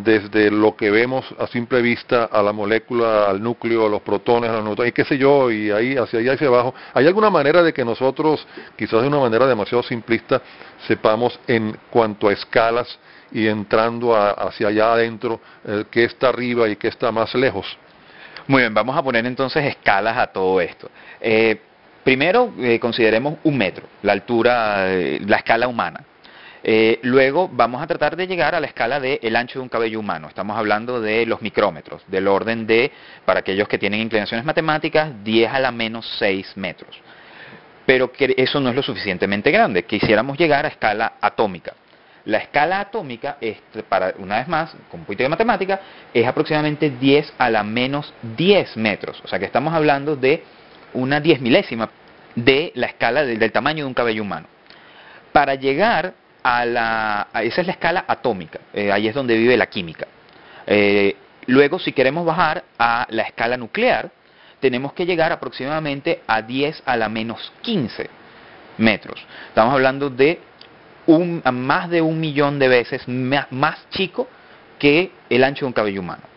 desde 0.02 0.50
lo 0.50 0.74
que 0.74 0.90
vemos 0.90 1.24
a 1.38 1.46
simple 1.46 1.80
vista 1.80 2.24
a 2.24 2.42
la 2.42 2.52
molécula, 2.52 3.26
al 3.26 3.40
núcleo, 3.40 3.86
a 3.86 3.88
los 3.88 4.02
protones, 4.02 4.50
a 4.50 4.54
los 4.54 4.64
neutrones, 4.64 4.90
y 4.90 4.92
qué 4.92 5.04
sé 5.04 5.16
yo, 5.16 5.52
y 5.52 5.70
ahí 5.70 5.96
hacia 5.96 6.18
allá 6.18 6.32
y 6.32 6.34
hacia 6.34 6.48
abajo. 6.48 6.74
¿Hay 6.92 7.06
alguna 7.06 7.30
manera 7.30 7.62
de 7.62 7.72
que 7.72 7.84
nosotros, 7.84 8.44
quizás 8.76 9.02
de 9.02 9.08
una 9.08 9.20
manera 9.20 9.46
demasiado 9.46 9.84
simplista, 9.84 10.42
sepamos 10.88 11.38
en 11.46 11.76
cuanto 11.90 12.28
a 12.28 12.32
escalas 12.32 12.98
y 13.30 13.46
entrando 13.46 14.16
hacia 14.16 14.68
allá 14.68 14.94
adentro 14.94 15.40
eh, 15.64 15.84
qué 15.90 16.04
está 16.04 16.28
arriba 16.28 16.68
y 16.68 16.76
qué 16.76 16.88
está 16.88 17.12
más 17.12 17.32
lejos? 17.34 17.78
Muy 18.48 18.62
bien, 18.62 18.74
vamos 18.74 18.96
a 18.96 19.02
poner 19.02 19.24
entonces 19.26 19.64
escalas 19.64 20.16
a 20.16 20.26
todo 20.26 20.60
esto. 20.60 20.90
Eh, 21.20 21.60
primero, 22.02 22.52
eh, 22.58 22.80
consideremos 22.80 23.38
un 23.44 23.56
metro, 23.56 23.86
la 24.02 24.12
altura, 24.12 24.86
la 25.20 25.36
escala 25.36 25.68
humana. 25.68 26.04
Eh, 26.66 26.99
luego 27.02 27.50
vamos 27.52 27.83
a 27.83 27.87
tratar 27.87 28.16
de 28.16 28.26
llegar 28.26 28.54
a 28.54 28.61
la 28.61 28.66
escala 28.66 28.99
del 28.99 29.37
ancho 29.37 29.59
de 29.59 29.62
un 29.64 29.68
cabello 29.68 30.00
humano. 30.00 30.28
Estamos 30.28 30.56
hablando 30.56 30.99
de 30.99 31.26
los 31.26 31.42
micrómetros, 31.42 32.02
del 32.06 32.26
orden 32.26 32.66
de, 32.66 32.90
para 33.26 33.40
aquellos 33.40 33.68
que 33.68 33.76
tienen 33.76 34.00
inclinaciones 34.00 34.47
matemáticas, 34.47 35.12
10 35.23 35.52
a 35.52 35.61
la 35.61 35.71
menos 35.71 36.09
6 36.18 36.56
metros. 36.56 36.99
Pero 37.85 38.11
que 38.11 38.35
eso 38.38 38.61
no 38.61 38.71
es 38.71 38.76
lo 38.76 38.83
suficientemente 38.83 39.50
grande. 39.50 39.85
Quisiéramos 39.85 40.38
llegar 40.38 40.64
a 40.64 40.68
escala 40.68 41.12
atómica. 41.21 41.75
La 42.25 42.38
escala 42.38 42.80
atómica, 42.80 43.37
para, 43.87 44.14
una 44.16 44.38
vez 44.38 44.49
más, 44.49 44.75
con 44.90 45.00
un 45.00 45.04
poquito 45.04 45.23
de 45.23 45.28
matemática, 45.28 45.78
es 46.14 46.26
aproximadamente 46.26 46.88
10 46.88 47.35
a 47.37 47.50
la 47.50 47.62
menos 47.62 48.14
10 48.23 48.78
metros. 48.78 49.21
O 49.23 49.28
sea 49.28 49.38
que 49.38 49.44
estamos 49.44 49.75
hablando 49.75 50.16
de 50.16 50.42
una 50.94 51.21
diez 51.21 51.42
milésima 51.42 51.90
de 52.35 52.73
la 52.75 52.87
escala 52.87 53.23
del 53.23 53.52
tamaño 53.52 53.85
de 53.85 53.88
un 53.88 53.94
cabello 53.94 54.23
humano. 54.23 54.47
Para 55.30 55.56
llegar 55.56 56.14
a 56.44 56.64
la... 56.66 57.28
esa 57.42 57.62
es 57.62 57.66
la 57.66 57.72
escala 57.72 58.04
atómica, 58.06 58.60
eh, 58.72 58.92
ahí 58.92 59.08
es 59.08 59.14
donde 59.14 59.36
vive 59.36 59.56
la 59.56 59.66
química. 59.66 60.06
Eh, 60.66 61.16
luego, 61.46 61.78
si 61.78 61.92
queremos 61.92 62.24
bajar 62.24 62.62
a 62.78 63.06
la 63.08 63.22
escala 63.22 63.56
nuclear, 63.56 64.10
tenemos 64.60 64.92
que 64.92 65.06
llegar 65.06 65.32
aproximadamente 65.32 66.22
a 66.26 66.42
10 66.42 66.82
a 66.86 66.96
la 66.96 67.08
menos 67.08 67.52
15 67.62 68.08
metros. 68.78 69.24
Estamos 69.48 69.72
hablando 69.72 70.10
de 70.10 70.38
un, 71.06 71.42
más 71.52 71.88
de 71.88 72.00
un 72.02 72.20
millón 72.20 72.58
de 72.58 72.68
veces 72.68 73.02
más 73.06 73.90
chico 73.90 74.28
que 74.78 75.12
el 75.30 75.44
ancho 75.44 75.64
de 75.64 75.66
un 75.66 75.72
cabello 75.72 76.00
humano. 76.00 76.33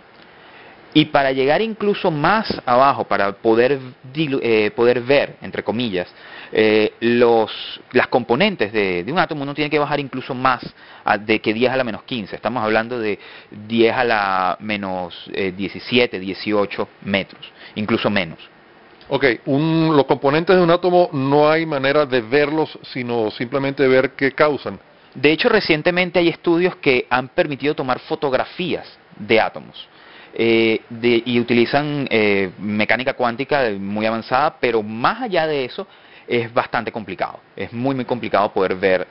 Y 0.97 1.05
para 1.05 1.31
llegar 1.31 1.61
incluso 1.61 2.09
más 2.09 2.59
abajo, 2.65 3.03
para 3.03 3.31
poder, 3.31 3.77
eh, 4.15 4.71
poder 4.75 5.01
ver, 5.01 5.35
entre 5.43 5.61
comillas, 5.61 6.07
eh, 6.51 6.93
los, 7.01 7.51
las 7.91 8.07
componentes 8.07 8.73
de, 8.73 9.05
un 9.07 9.19
átomo, 9.19 9.43
uno 9.43 9.53
tiene 9.53 9.69
que 9.69 9.77
bajar 9.77 9.99
incluso 9.99 10.33
más 10.33 10.65
de 11.19 11.39
que 11.39 11.53
10 11.53 11.71
a 11.71 11.77
la 11.77 11.83
menos 11.83 12.01
15. 12.01 12.35
Estamos 12.35 12.63
hablando 12.63 12.97
de 12.97 13.19
10 13.67 13.95
a 13.95 14.03
la 14.03 14.57
menos 14.59 15.13
17, 15.35 16.17
eh, 16.17 16.19
18 16.19 16.89
metros, 17.03 17.45
incluso 17.75 18.09
menos. 18.09 18.39
Ok, 19.09 19.23
los 19.45 20.05
componentes 20.05 20.55
de 20.55 20.63
un 20.63 20.71
átomo 20.71 21.11
no 21.13 21.47
hay 21.47 21.67
manera 21.67 22.07
de 22.07 22.21
verlos, 22.21 22.75
sino 22.91 23.29
simplemente 23.29 23.87
ver 23.87 24.13
qué 24.13 24.31
causan. 24.31 24.79
De 25.13 25.31
hecho, 25.31 25.47
recientemente 25.47 26.17
hay 26.17 26.29
estudios 26.29 26.75
que 26.77 27.05
han 27.07 27.27
permitido 27.27 27.75
tomar 27.75 27.99
fotografías 27.99 28.97
de 29.15 29.39
átomos. 29.39 29.87
Eh, 30.39 30.81
y 31.25 31.39
utilizan 31.39 32.07
eh, 32.11 32.51
mecánica 32.59 33.13
cuántica 33.13 33.71
muy 33.71 34.05
avanzada, 34.05 34.55
pero 34.59 34.83
más 34.83 35.19
allá 35.19 35.47
de 35.47 35.65
eso 35.65 35.87
es 36.27 36.53
bastante 36.53 36.91
complicado. 36.91 37.39
Es 37.55 37.73
muy, 37.73 37.95
muy 37.95 38.05
complicado 38.05 38.53
poder 38.53 38.75
ver 38.75 39.07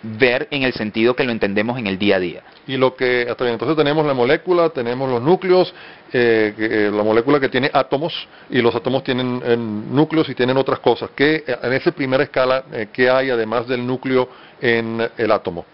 ver 0.00 0.46
en 0.52 0.62
el 0.62 0.72
sentido 0.74 1.16
que 1.16 1.24
lo 1.24 1.32
entendemos 1.32 1.76
en 1.76 1.88
el 1.88 1.98
día 1.98 2.16
a 2.16 2.20
día. 2.20 2.42
Y 2.68 2.76
lo 2.76 2.94
que 2.94 3.26
hasta 3.28 3.48
entonces 3.48 3.76
tenemos 3.76 4.06
la 4.06 4.14
molécula, 4.14 4.68
tenemos 4.70 5.10
los 5.10 5.20
núcleos, 5.20 5.74
eh, 6.12 6.90
la 6.92 7.02
molécula 7.02 7.40
que 7.40 7.48
tiene 7.48 7.68
átomos 7.72 8.28
y 8.48 8.62
los 8.62 8.72
átomos 8.76 9.02
tienen 9.02 9.92
núcleos 9.92 10.28
y 10.28 10.36
tienen 10.36 10.56
otras 10.56 10.78
cosas. 10.78 11.10
¿Qué, 11.16 11.42
en 11.46 11.72
esa 11.72 11.90
primera 11.90 12.22
escala, 12.22 12.64
qué 12.92 13.10
hay 13.10 13.30
además 13.30 13.66
del 13.66 13.84
núcleo 13.84 14.28
en 14.60 15.08
el 15.16 15.32
átomo? 15.32 15.64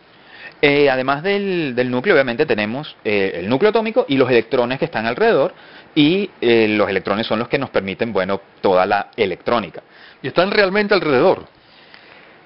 Eh, 0.65 0.89
además 0.89 1.25
del, 1.25 1.91
núcleo, 1.91 2.15
obviamente 2.15 2.47
tenemos 2.47 2.97
eh, 3.05 3.33
el 3.35 3.49
núcleo 3.49 3.71
atómico 3.71 4.07
y 4.09 4.17
los 4.17 4.31
electrones 4.31 4.79
que 4.79 4.85
están 4.85 5.07
alrededor, 5.07 5.53
y 5.93 6.31
eh, 6.41 6.69
los 6.69 6.89
electrones 6.89 7.27
son 7.27 7.41
los 7.41 7.49
que 7.49 7.59
nos 7.59 7.69
permiten, 7.71 8.13
bueno, 8.13 8.41
toda 8.61 8.87
la 8.87 9.09
electrónica. 9.17 9.83
¿Y 10.23 10.29
están 10.29 10.53
realmente 10.53 10.95
alrededor? 10.95 11.47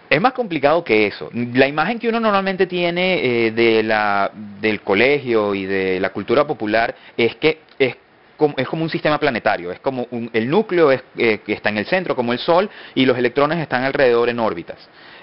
Es 0.09 0.19
más 0.19 0.33
complicado 0.33 0.83
que 0.83 1.07
eso. 1.07 1.29
La 1.35 1.69
imagen 1.69 1.99
que 1.99 2.09
uno 2.09 2.19
normalmente 2.19 2.67
tiene 2.67 3.51
de 3.51 3.83
la, 3.83 4.31
del 4.61 4.81
colegio 4.81 5.55
y 5.55 5.67
de 5.67 6.01
la 6.01 6.11
cultura 6.11 6.47
popular 6.47 6.95
es 7.17 7.37
que 7.37 7.61
es 7.79 7.97
como, 8.39 8.55
es 8.57 8.67
como 8.69 8.85
un 8.85 8.89
sistema 8.89 9.19
planetario, 9.19 9.73
es 9.73 9.81
como 9.81 10.07
el 10.33 10.49
núcleo 10.49 10.93
es, 10.93 11.03
que 11.15 11.53
está 11.53 11.69
en 11.71 11.79
el 11.79 11.87
centro, 11.87 12.15
como 12.15 12.33
el 12.33 12.39
Sol, 12.39 12.71
y 12.95 13.05
los 13.05 13.19
electrones 13.19 13.59
están 13.59 13.83
alrededor 13.83 14.29
en 14.29 14.39
órbitas. 14.39 14.79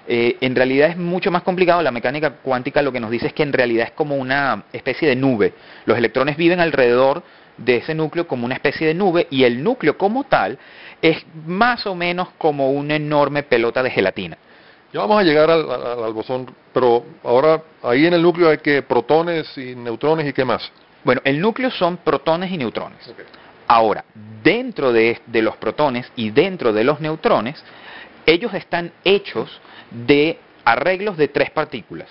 Eh, 0.08 0.38
en 0.42 0.56
realidad 0.56 0.90
es 0.90 0.98
mucho 0.98 1.32
más 1.32 1.44
complicado. 1.44 1.82
La 1.82 1.92
mecánica 1.92 2.32
cuántica 2.42 2.82
lo 2.82 2.92
que 2.92 3.00
nos 3.00 3.12
dice 3.12 3.28
es 3.28 3.34
que 3.34 3.44
en 3.44 3.54
realidad 3.54 3.88
es 3.88 3.94
como 3.94 4.16
una 4.16 4.64
especie 4.74 5.08
de 5.08 5.16
nube. 5.16 5.54
Los 5.86 5.98
electrones 5.98 6.38
viven 6.38 6.60
alrededor 6.60 7.24
de 7.58 7.78
ese 7.78 7.94
núcleo 7.94 8.28
como 8.28 8.46
una 8.46 8.56
especie 8.56 8.88
de 8.88 8.94
nube 8.94 9.28
y 9.30 9.44
el 9.44 9.64
núcleo 9.64 9.98
como 9.98 10.24
tal 10.24 10.58
es 11.02 11.24
más 11.46 11.86
o 11.86 11.96
menos 11.96 12.30
como 12.38 12.72
una 12.72 12.96
enorme 12.96 13.44
pelota 13.44 13.84
de 13.84 13.92
gelatina. 13.92 14.38
Ya 14.92 15.00
vamos 15.00 15.20
a 15.20 15.24
llegar 15.24 15.50
al, 15.50 16.14
bosón, 16.14 16.54
pero 16.72 17.04
ahora 17.24 17.64
ahí 17.82 18.06
en 18.06 18.14
el 18.14 18.22
núcleo 18.22 18.50
hay 18.50 18.60
que 18.60 18.84
protones 18.84 19.58
y 19.58 19.76
neutrones 19.76 20.28
y 20.28 20.34
qué 20.34 20.46
más. 20.46 20.72
Bueno, 21.04 21.20
el 21.24 21.42
núcleo 21.42 21.72
son 21.72 21.98
protones 21.98 22.52
y 22.52 22.58
neutrones. 22.58 23.00
Ahora, 23.68 24.06
dentro 24.44 24.94
de, 24.94 25.20
los 25.34 25.58
protones 25.58 26.12
y 26.16 26.30
dentro 26.30 26.72
de 26.72 26.84
los 26.84 27.00
neutrones, 27.00 27.64
ellos 28.26 28.54
están 28.54 28.92
hechos 29.04 29.60
de 29.92 30.40
arreglos 30.66 31.18
de 31.18 31.28
tres 31.28 31.52
partículas, 31.52 32.08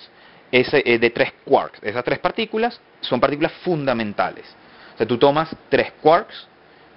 eh, 0.51 0.99
de 0.99 1.09
tres 1.09 1.33
quarks. 1.43 1.79
Esas 1.81 2.03
tres 2.03 2.19
partículas 2.19 2.79
son 3.01 3.19
partículas 3.19 3.51
fundamentales. 3.63 4.45
O 4.93 4.97
sea, 4.97 5.07
tú 5.07 5.17
tomas 5.17 5.55
tres 5.69 5.91
quarks, 6.01 6.47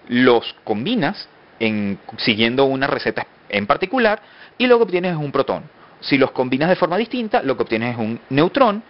los 0.08 0.54
combinas 0.64 1.28
en, 1.58 1.98
siguiendo 2.18 2.64
una 2.66 2.86
receta 2.86 3.26
en 3.48 3.66
particular 3.66 4.20
y 4.58 4.66
lo 4.66 4.76
que 4.76 4.84
obtienes 4.84 5.12
es 5.12 5.18
un 5.18 5.32
protón. 5.32 5.64
Si 6.00 6.18
los 6.18 6.30
combinas 6.32 6.68
de 6.68 6.76
forma 6.76 6.98
distinta, 6.98 7.42
lo 7.42 7.56
que 7.56 7.62
obtienes 7.62 7.94
es 7.94 7.98
un 7.98 8.20
neutrón 8.30 8.82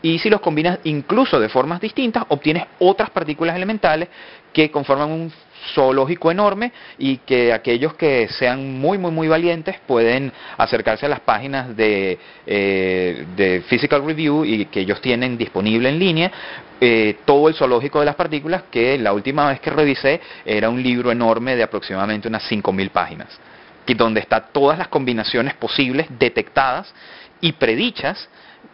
y 0.00 0.18
si 0.18 0.30
los 0.30 0.40
combinas 0.40 0.78
incluso 0.84 1.38
de 1.38 1.48
formas 1.48 1.80
distintas, 1.80 2.24
obtienes 2.28 2.64
otras 2.78 3.10
partículas 3.10 3.56
elementales 3.56 4.08
que 4.52 4.70
conforman 4.70 5.10
un 5.10 5.32
zoológico 5.74 6.30
enorme 6.30 6.72
y 6.98 7.18
que 7.18 7.52
aquellos 7.52 7.94
que 7.94 8.28
sean 8.28 8.80
muy, 8.80 8.98
muy, 8.98 9.10
muy 9.10 9.28
valientes 9.28 9.76
pueden 9.86 10.32
acercarse 10.58 11.06
a 11.06 11.08
las 11.08 11.20
páginas 11.20 11.76
de, 11.76 12.18
eh, 12.46 13.24
de 13.36 13.62
Physical 13.62 14.04
Review 14.04 14.44
y 14.44 14.66
que 14.66 14.80
ellos 14.80 15.00
tienen 15.00 15.38
disponible 15.38 15.88
en 15.88 15.98
línea 15.98 16.32
eh, 16.84 17.18
todo 17.24 17.48
el 17.48 17.54
zoológico 17.54 18.00
de 18.00 18.06
las 18.06 18.16
partículas, 18.16 18.64
que 18.68 18.98
la 18.98 19.12
última 19.12 19.48
vez 19.48 19.60
que 19.60 19.70
revisé 19.70 20.20
era 20.44 20.68
un 20.68 20.82
libro 20.82 21.12
enorme 21.12 21.54
de 21.54 21.62
aproximadamente 21.62 22.26
unas 22.26 22.42
5.000 22.50 22.90
páginas. 22.90 23.38
donde 23.86 24.20
están 24.20 24.46
todas 24.52 24.78
las 24.78 24.88
combinaciones 24.88 25.54
posibles 25.54 26.06
detectadas 26.18 26.92
y 27.40 27.52
predichas 27.52 28.28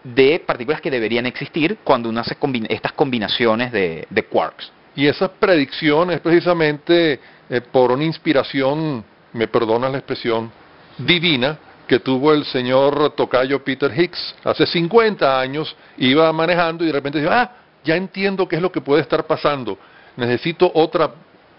de 0.05 0.41
partículas 0.41 0.81
que 0.81 0.91
deberían 0.91 1.27
existir 1.27 1.79
cuando 1.85 2.09
uno 2.09 2.21
hace 2.21 2.37
estas 2.69 2.93
combinaciones 2.93 3.73
de, 3.73 4.27
quarks. 4.31 4.73
Y 4.97 5.07
esas 5.07 5.31
predicciones 5.39 6.21
precisamente 6.21 7.21
eh, 7.51 7.61
por 7.61 7.93
una 7.93 8.05
inspiración, 8.05 9.05
me 9.33 9.49
perdonas 9.49 9.91
la 9.91 9.99
expresión, 9.99 10.51
divina, 10.99 11.59
que 11.87 12.01
tuvo 12.01 12.33
el 12.33 12.45
señor 12.45 13.15
Tocayo 13.17 13.65
Peter 13.65 13.91
Higgs 13.91 14.35
hace 14.45 14.67
50 14.67 15.41
años, 15.41 15.75
iba 15.97 16.31
manejando 16.33 16.85
y 16.85 16.89
de 16.89 16.93
repente 16.93 17.19
dijo, 17.19 17.33
ah, 17.33 17.51
ya 17.83 17.97
entiendo 17.97 18.47
qué 18.47 18.57
es 18.57 18.63
lo 18.63 18.71
que 18.71 18.83
puede 18.83 19.01
estar 19.01 19.27
pasando, 19.27 19.79
necesito 20.17 20.71
otra, 20.75 21.11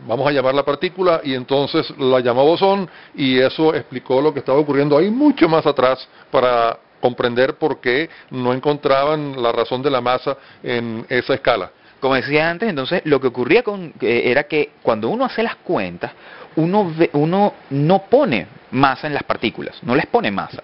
vamos 0.06 0.28
a 0.28 0.32
llamar 0.32 0.54
la 0.54 0.64
partícula, 0.64 1.22
y 1.24 1.34
entonces 1.34 1.90
la 1.98 2.20
llamó 2.20 2.46
bosón 2.46 2.88
y 3.16 3.40
eso 3.40 3.74
explicó 3.74 4.22
lo 4.22 4.32
que 4.32 4.40
estaba 4.40 4.60
ocurriendo 4.60 4.96
ahí 4.96 5.10
mucho 5.10 5.50
más 5.50 5.66
atrás 5.66 6.08
para 6.30 6.78
comprender 7.02 7.56
por 7.56 7.80
qué 7.80 8.10
no 8.30 8.54
encontraban 8.54 9.42
la 9.42 9.52
razón 9.52 9.82
de 9.82 9.90
la 9.90 10.02
masa 10.02 10.38
en 10.62 11.06
esa 11.10 11.34
escala. 11.34 11.72
Como 12.00 12.16
decía 12.16 12.50
antes, 12.50 12.70
entonces 12.70 13.02
lo 13.06 13.20
que 13.20 13.28
ocurría 13.28 13.64
con, 13.64 13.94
eh, 14.02 14.24
era 14.26 14.44
que 14.44 14.72
cuando 14.82 15.10
uno 15.10 15.26
hace 15.26 15.44
las 15.44 15.56
cuentas, 15.58 16.12
uno, 16.56 16.94
uno 17.14 17.54
no 17.70 18.04
pone 18.04 18.48
masa 18.72 19.08
en 19.08 19.14
las 19.14 19.24
partículas, 19.24 19.82
no 19.84 19.96
les 19.96 20.06
pone 20.06 20.32
masa. 20.32 20.64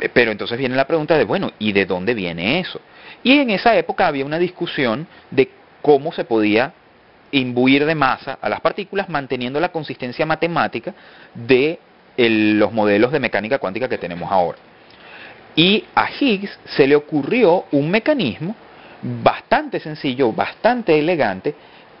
Eh, 0.00 0.08
pero 0.12 0.32
entonces 0.32 0.58
viene 0.58 0.74
la 0.74 0.86
pregunta 0.86 1.16
de, 1.16 1.24
bueno, 1.24 1.52
¿y 1.58 1.72
de 1.72 1.86
dónde 1.86 2.14
viene 2.14 2.60
eso? 2.60 2.80
Y 3.22 3.38
en 3.38 3.50
esa 3.50 3.76
época 3.76 4.06
había 4.06 4.24
una 4.24 4.38
discusión 4.38 5.06
de 5.30 5.50
cómo 5.82 6.12
se 6.12 6.24
podía 6.24 6.72
imbuir 7.32 7.86
de 7.86 7.94
masa 7.94 8.38
a 8.40 8.48
las 8.48 8.60
partículas 8.60 9.08
manteniendo 9.08 9.60
la 9.60 9.70
consistencia 9.70 10.26
matemática 10.26 10.94
de 11.34 11.78
los 12.16 12.72
modelos 12.72 13.12
de 13.12 13.20
mecánica 13.20 13.58
cuántica 13.58 13.88
que 13.88 13.98
tenemos 13.98 14.30
ahora. 14.30 14.58
Y 15.54 15.84
a 15.94 16.08
Higgs 16.10 16.58
se 16.64 16.86
le 16.86 16.96
ocurrió 16.96 17.64
un 17.70 17.90
mecanismo 17.90 18.54
bastante 19.02 19.80
sencillo, 19.80 20.32
bastante 20.32 20.98
elegante, 20.98 21.54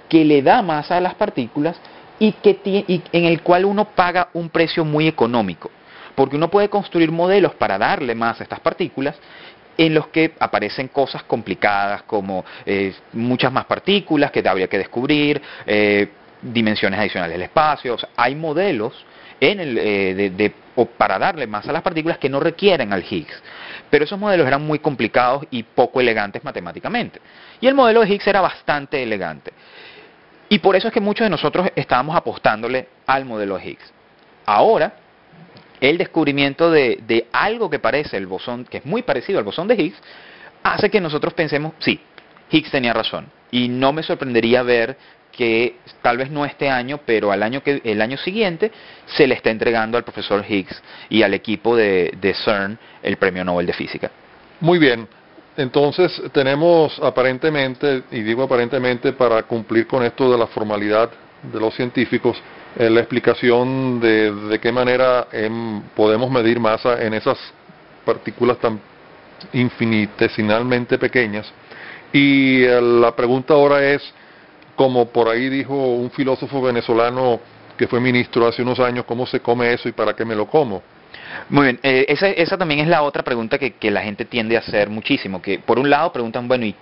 que 0.08 0.24
le 0.24 0.42
da 0.42 0.62
masa 0.62 0.96
a 0.96 1.00
las 1.00 1.14
partículas 1.14 1.80
y, 2.18 2.32
que 2.32 2.60
en 3.12 3.24
el 3.24 3.42
cual 3.42 3.64
uno 3.64 3.86
paga 3.86 4.28
un 4.34 4.50
precio 4.50 4.84
muy 4.84 5.06
económico. 5.06 5.70
Porque 6.14 6.36
uno 6.36 6.50
puede 6.50 6.68
construir 6.68 7.10
modelos 7.10 7.54
para 7.54 7.78
darle 7.78 8.14
masa 8.14 8.42
a 8.42 8.44
estas 8.44 8.60
partículas 8.60 9.16
en 9.78 9.94
los 9.94 10.08
que 10.08 10.34
aparecen 10.38 10.88
cosas 10.88 11.22
complicadas 11.22 12.02
como 12.02 12.44
eh, 12.66 12.92
muchas 13.14 13.50
más 13.50 13.64
partículas 13.64 14.30
que 14.30 14.46
habría 14.46 14.66
que 14.66 14.76
descubrir, 14.76 15.40
eh, 15.66 16.08
dimensiones 16.42 16.98
adicionales 16.98 17.34
del 17.34 17.42
espacio. 17.42 17.96
hay 18.16 18.34
modelos 18.34 19.04
en 19.40 19.60
el, 19.60 19.78
eh, 19.78 20.30
de, 20.30 20.52
o 20.76 20.86
para 20.86 21.18
darle 21.18 21.46
masa 21.46 21.70
a 21.70 21.72
las 21.72 21.82
partículas 21.82 22.18
que 22.18 22.28
no 22.28 22.40
requieren 22.40 22.92
al 22.92 23.04
Higgs. 23.08 23.42
Pero 23.88 24.04
esos 24.04 24.18
modelos 24.18 24.46
eran 24.46 24.62
muy 24.62 24.78
complicados 24.78 25.44
y 25.50 25.62
poco 25.62 26.00
elegantes 26.00 26.44
matemáticamente. 26.44 27.20
Y 27.60 27.66
el 27.66 27.74
modelo 27.74 28.00
de 28.00 28.08
Higgs 28.08 28.26
era 28.26 28.40
bastante 28.40 29.02
elegante. 29.02 29.52
Y 30.48 30.58
por 30.58 30.76
eso 30.76 30.88
es 30.88 30.94
que 30.94 31.00
muchos 31.00 31.24
de 31.24 31.30
nosotros 31.30 31.68
estábamos 31.76 32.16
apostándole 32.16 32.88
al 33.06 33.24
modelo 33.24 33.56
de 33.56 33.70
Higgs. 33.70 33.92
Ahora, 34.46 34.94
el 35.80 35.96
descubrimiento 35.96 36.70
de, 36.70 37.26
algo 37.32 37.70
que 37.70 37.78
parece 37.78 38.16
el 38.16 38.26
bosón, 38.26 38.64
que 38.64 38.78
es 38.78 38.84
muy 38.84 39.02
parecido 39.02 39.38
al 39.38 39.44
bosón 39.44 39.68
de 39.68 39.76
Higgs, 39.76 39.98
hace 40.62 40.90
que 40.90 41.00
nosotros 41.00 41.34
pensemos, 41.34 41.72
sí, 41.78 42.00
Higgs 42.50 42.70
tenía 42.70 42.92
razón. 42.92 43.26
Y 43.50 43.68
no 43.68 43.92
me 43.92 44.02
sorprendería 44.02 44.62
ver 44.62 44.96
que 45.40 45.76
tal 46.02 46.18
vez 46.18 46.30
no 46.30 46.44
este 46.44 46.68
año, 46.68 47.00
pero 47.06 47.32
al 47.32 47.42
año 47.42 47.62
que, 47.62 47.80
el 47.82 48.02
año 48.02 48.18
siguiente 48.18 48.70
se 49.06 49.26
le 49.26 49.36
está 49.36 49.48
entregando 49.48 49.96
al 49.96 50.04
profesor 50.04 50.44
Higgs 50.46 50.82
y 51.08 51.22
al 51.22 51.32
equipo 51.32 51.74
de 51.74 52.34
CERN 52.44 52.78
el 53.02 53.16
premio 53.16 53.42
Nobel 53.42 53.64
de 53.64 53.72
Física. 53.72 54.10
Muy 54.60 54.78
bien. 54.78 55.08
Entonces 55.56 56.20
tenemos 56.32 56.98
aparentemente, 57.02 58.02
y 58.10 58.20
digo 58.20 58.42
aparentemente 58.42 59.14
para 59.14 59.42
cumplir 59.44 59.86
con 59.86 60.04
esto 60.04 60.30
de 60.30 60.36
la 60.36 60.46
formalidad 60.46 61.08
de 61.42 61.58
los 61.58 61.74
científicos, 61.74 62.36
eh, 62.78 62.90
la 62.90 63.00
explicación 63.00 63.98
de, 63.98 64.30
de 64.32 64.58
qué 64.58 64.70
manera 64.70 65.28
em, 65.32 65.80
podemos 65.96 66.30
medir 66.30 66.60
masa 66.60 67.02
en 67.02 67.14
esas 67.14 67.38
partículas 68.04 68.58
tan 68.58 68.78
infinitesimalmente 69.54 70.98
pequeñas. 70.98 71.50
Y 72.12 72.62
eh, 72.62 72.78
la 72.82 73.16
pregunta 73.16 73.54
ahora 73.54 73.82
es, 73.82 74.02
como 74.80 75.04
por 75.04 75.28
ahí 75.28 75.50
dijo 75.50 75.74
un 75.74 76.10
filósofo 76.10 76.62
venezolano 76.62 77.38
que 77.76 77.86
fue 77.86 78.00
ministro 78.00 78.46
hace 78.46 78.62
unos 78.62 78.80
años, 78.80 79.04
¿cómo 79.04 79.26
se 79.26 79.40
come 79.40 79.74
eso 79.74 79.90
y 79.90 79.92
para 79.92 80.16
qué 80.16 80.24
me 80.24 80.34
lo 80.34 80.46
como? 80.46 80.82
Muy 81.50 81.64
bien, 81.64 81.80
eh, 81.82 82.06
esa, 82.08 82.56
también 82.56 82.80
es 82.80 82.88
la 82.88 83.02
otra 83.02 83.22
pregunta 83.22 83.58
que, 83.58 83.90
la 83.90 84.00
gente 84.00 84.24
tiende 84.24 84.56
a 84.56 84.60
hacer 84.60 84.88
muchísimo, 84.88 85.42
que 85.42 85.58
por 85.58 85.78
un 85.78 85.90
lado 85.90 86.10
preguntan, 86.14 86.48
bueno, 86.48 86.64
¿y 86.64 86.74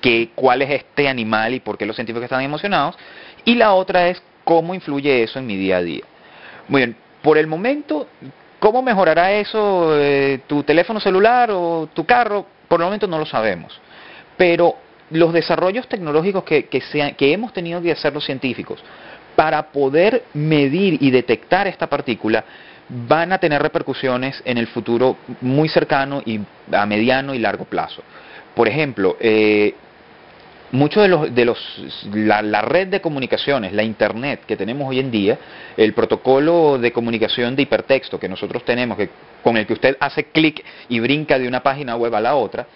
qué, 0.00 0.30
cuál 0.34 0.62
es 0.62 0.70
este 0.70 1.06
animal 1.06 1.52
y 1.52 1.60
por 1.60 1.76
qué 1.76 1.84
los 1.84 1.96
científicos 1.96 2.24
están 2.24 2.40
emocionados? 2.40 2.96
Y 3.44 3.56
la 3.56 3.74
otra 3.74 4.08
es, 4.08 4.22
¿cómo 4.42 4.74
influye 4.74 5.22
eso 5.22 5.38
en 5.38 5.46
mi 5.46 5.58
día 5.58 5.76
a 5.76 5.82
día? 5.82 6.04
Muy 6.66 6.80
bien, 6.80 6.96
por 7.20 7.36
el 7.36 7.46
momento, 7.46 8.08
¿cómo 8.58 8.80
mejorará 8.80 9.32
eso 9.32 9.94
eh, 10.00 10.40
tu 10.46 10.62
teléfono 10.62 10.98
celular 10.98 11.50
o 11.52 11.90
tu 11.92 12.06
carro? 12.06 12.46
Por 12.68 12.80
el 12.80 12.86
momento 12.86 13.06
no 13.06 13.18
lo 13.18 13.26
sabemos. 13.26 13.78
Pero 14.38 14.76
los 15.10 15.32
desarrollos 15.32 15.88
tecnológicos 15.88 16.44
que, 16.44 16.64
que 16.66 17.32
hemos 17.32 17.52
tenido 17.52 17.80
que 17.82 17.92
hacer 17.92 18.12
los 18.12 18.24
científicos 18.24 18.82
para 19.36 19.70
poder 19.70 20.24
medir 20.32 21.02
y 21.02 21.10
detectar 21.10 21.66
esta 21.66 21.88
partícula 21.88 22.44
van 22.88 23.32
a 23.32 23.38
tener 23.38 23.62
repercusiones 23.62 24.42
en 24.44 24.58
el 24.58 24.66
futuro 24.66 25.16
muy 25.40 25.68
cercano 25.68 26.22
y 26.24 26.40
a 26.72 26.86
mediano 26.86 27.34
y 27.34 27.38
largo 27.38 27.64
plazo. 27.64 28.02
Por 28.54 28.68
ejemplo, 28.68 29.16
eh, 29.20 29.74
de 30.70 31.08
los, 31.08 31.34
de 31.34 31.44
los 31.44 31.80
la, 32.12 32.62
red 32.62 32.88
de 32.88 33.00
comunicaciones, 33.00 33.72
la 33.72 33.82
internet 33.82 34.40
que 34.46 34.56
tenemos 34.56 34.88
hoy 34.88 34.98
en 34.98 35.10
día, 35.10 35.38
el 35.76 35.92
protocolo 35.92 36.78
de 36.78 36.92
comunicación 36.92 37.54
de 37.54 37.62
hipertexto 37.62 38.18
que 38.18 38.28
nosotros 38.28 38.64
tenemos, 38.64 38.96
que, 38.96 39.08
con 39.42 39.56
el 39.56 39.66
que 39.66 39.74
usted 39.74 39.96
hace 40.00 40.24
clic 40.24 40.64
y 40.88 41.00
brinca 41.00 41.38
de 41.38 41.46
una 41.46 41.62
página 41.62 41.96
web 41.96 42.14
a 42.14 42.20
la 42.20 42.34
otra, 42.34 42.66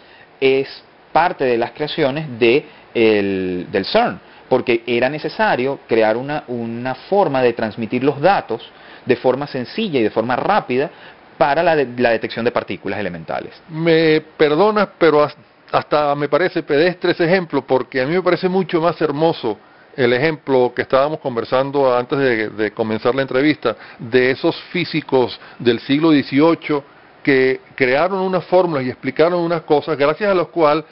es 0.41 0.69
parte 1.13 1.45
de 1.45 1.59
las 1.59 1.73
creaciones 1.73 2.39
de 2.39 2.65
del 2.95 3.85
CERN, 3.85 4.19
porque 4.49 4.83
era 4.87 5.09
necesario 5.09 5.81
crear 5.87 6.17
una, 6.17 6.45
una 6.49 6.95
forma 6.95 7.43
de 7.43 7.53
transmitir 7.53 8.03
los 8.03 8.21
datos 8.21 8.63
de 9.05 9.17
forma 9.17 9.47
sencilla 9.47 10.01
y 10.01 10.03
de 10.03 10.11
forma 10.11 10.35
rápida 10.37 10.91
para 11.37 11.63
la, 11.63 11.77
detección 11.77 12.45
de 12.45 12.51
partículas 12.51 12.99
elementales. 12.99 13.53
Me 13.69 14.21
perdonas, 14.37 14.89
pero 14.99 15.27
hasta 15.71 16.15
me 16.15 16.29
parece 16.29 16.63
pedestre 16.63 17.13
ese 17.13 17.25
ejemplo, 17.25 17.63
porque 17.63 18.01
a 18.01 18.07
mí 18.07 18.15
me 18.15 18.23
parece 18.23 18.49
mucho 18.49 18.81
más 18.81 19.01
hermoso 19.01 19.57
el 19.97 20.13
ejemplo 20.13 20.73
que 20.75 20.83
estábamos 20.83 21.21
conversando 21.21 21.97
antes 21.97 22.19
de, 22.19 22.49
de, 22.51 22.71
comenzar 22.73 23.15
la 23.15 23.23
entrevista, 23.23 23.77
de 23.99 24.31
esos 24.33 24.57
físicos 24.73 25.39
del 25.59 25.81
siglo 25.81 26.11
XVIII 26.11 26.83
que 27.29 27.61
crearon 27.75 28.21
unas 28.21 28.43
fórmulas 28.47 28.87
y 28.87 28.89
explicaron 28.89 29.41
unas 29.41 29.61
cosas 29.61 29.99
gracias 29.99 30.31
a 30.31 30.35
las 30.35 30.47
cuales 30.47 30.83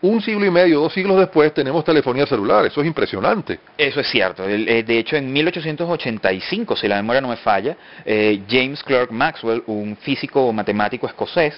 un 0.00 0.22
siglo 0.22 0.46
y 0.46 0.50
medio, 0.50 0.80
dos 0.80 0.94
siglos 0.94 1.18
después, 1.18 1.52
tenemos 1.52 1.84
telefonía 1.84 2.24
celular. 2.24 2.64
Eso 2.64 2.80
es 2.80 2.86
impresionante. 2.86 3.60
Eso 3.76 4.00
es 4.00 4.08
cierto. 4.08 4.48
Eh, 4.48 4.82
de 4.82 4.98
hecho, 4.98 5.16
en 5.16 5.30
1885, 5.30 6.74
si 6.76 6.88
la 6.88 6.96
memoria 6.96 7.20
no 7.20 7.28
me 7.28 7.36
falla, 7.36 7.76
eh, 8.02 8.40
James 8.48 8.82
Clerk 8.82 9.10
Maxwell, 9.10 9.62
un 9.66 9.94
físico 9.98 10.50
matemático 10.54 11.06
escocés, 11.06 11.54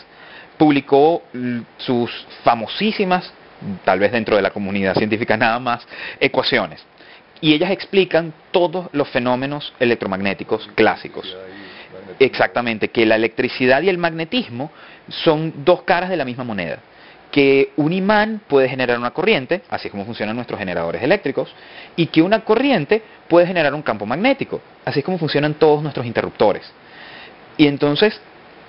publicó 0.58 1.22
sus 1.76 2.10
famosísimas, 2.42 3.32
tal 3.84 4.00
vez 4.00 4.10
dentro 4.10 4.34
de 4.34 4.42
la 4.42 4.50
comunidad 4.50 4.96
científica 4.96 5.36
nada 5.36 5.60
más, 5.60 5.86
ecuaciones. 6.18 6.84
Y 7.40 7.54
ellas 7.54 7.70
explican 7.70 8.32
todos 8.50 8.88
los 8.90 9.08
fenómenos 9.08 9.72
electromagnéticos 9.78 10.68
clásicos. 10.74 11.32
Exactamente, 12.18 12.88
que 12.88 13.04
la 13.04 13.16
electricidad 13.16 13.82
y 13.82 13.88
el 13.88 13.98
magnetismo 13.98 14.70
son 15.08 15.52
dos 15.64 15.82
caras 15.82 16.10
de 16.10 16.16
la 16.16 16.24
misma 16.24 16.44
moneda 16.44 16.78
que 17.36 17.72
un 17.76 17.92
imán 17.92 18.40
puede 18.46 18.66
generar 18.66 18.98
una 18.98 19.10
corriente, 19.10 19.60
así 19.68 19.88
es 19.88 19.90
como 19.92 20.06
funcionan 20.06 20.36
nuestros 20.36 20.58
generadores 20.58 21.02
eléctricos, 21.02 21.54
y 21.94 22.06
que 22.06 22.22
una 22.22 22.40
corriente 22.40 23.02
puede 23.28 23.46
generar 23.46 23.74
un 23.74 23.82
campo 23.82 24.06
magnético, 24.06 24.62
así 24.86 25.00
es 25.00 25.04
como 25.04 25.18
funcionan 25.18 25.52
todos 25.52 25.82
nuestros 25.82 26.06
interruptores. 26.06 26.72
Y 27.58 27.66
entonces, 27.66 28.18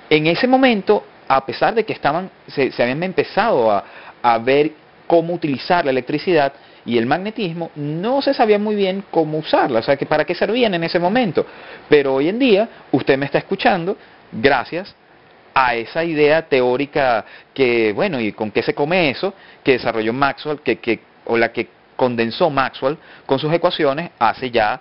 en 0.10 0.28
ese 0.28 0.48
momento, 0.48 1.06
a 1.30 1.46
pesar 1.46 1.76
de 1.76 1.86
que 1.86 1.94
estaban, 1.94 2.30
se, 2.48 2.72
habían 2.82 3.04
empezado 3.04 3.72
a, 3.72 3.86
a 4.22 4.38
ver 4.38 4.72
cómo 5.08 5.34
utilizar 5.34 5.86
la 5.86 5.92
electricidad 5.92 6.52
y 6.88 6.98
el 6.98 7.06
magnetismo, 7.06 7.70
no 7.76 8.22
se 8.22 8.34
sabía 8.34 8.58
muy 8.58 8.74
bien 8.74 9.04
cómo 9.12 9.38
usarla, 9.40 9.80
o 9.80 9.84
sea, 9.84 9.98
que 9.98 10.06
para 10.06 10.24
qué 10.24 10.34
servían 10.34 10.74
en 10.74 10.86
ese 10.86 10.98
momento. 10.98 11.46
Pero 11.90 12.16
hoy 12.16 12.30
en 12.30 12.40
día, 12.40 12.68
usted 12.92 13.18
me 13.18 13.26
está 13.26 13.38
escuchando 13.40 13.98
gracias 14.32 14.96
a 15.54 15.76
esa 15.76 16.06
idea 16.06 16.44
teórica 16.44 17.26
que, 17.54 17.92
bueno, 17.92 18.22
¿y 18.22 18.32
con 18.32 18.52
qué 18.52 18.64
se 18.64 18.74
come 18.74 19.10
eso? 19.10 19.34
que 19.64 19.74
desarrolló 19.74 20.14
Maxwell, 20.14 20.62
que, 20.62 20.78
que, 20.78 21.02
o 21.26 21.38
la 21.38 21.52
que 21.52 21.68
condensó 21.98 22.50
Maxwell 22.50 22.98
con 23.26 23.38
sus 23.38 23.52
ecuaciones 23.52 24.12
hace 24.18 24.50
ya, 24.50 24.80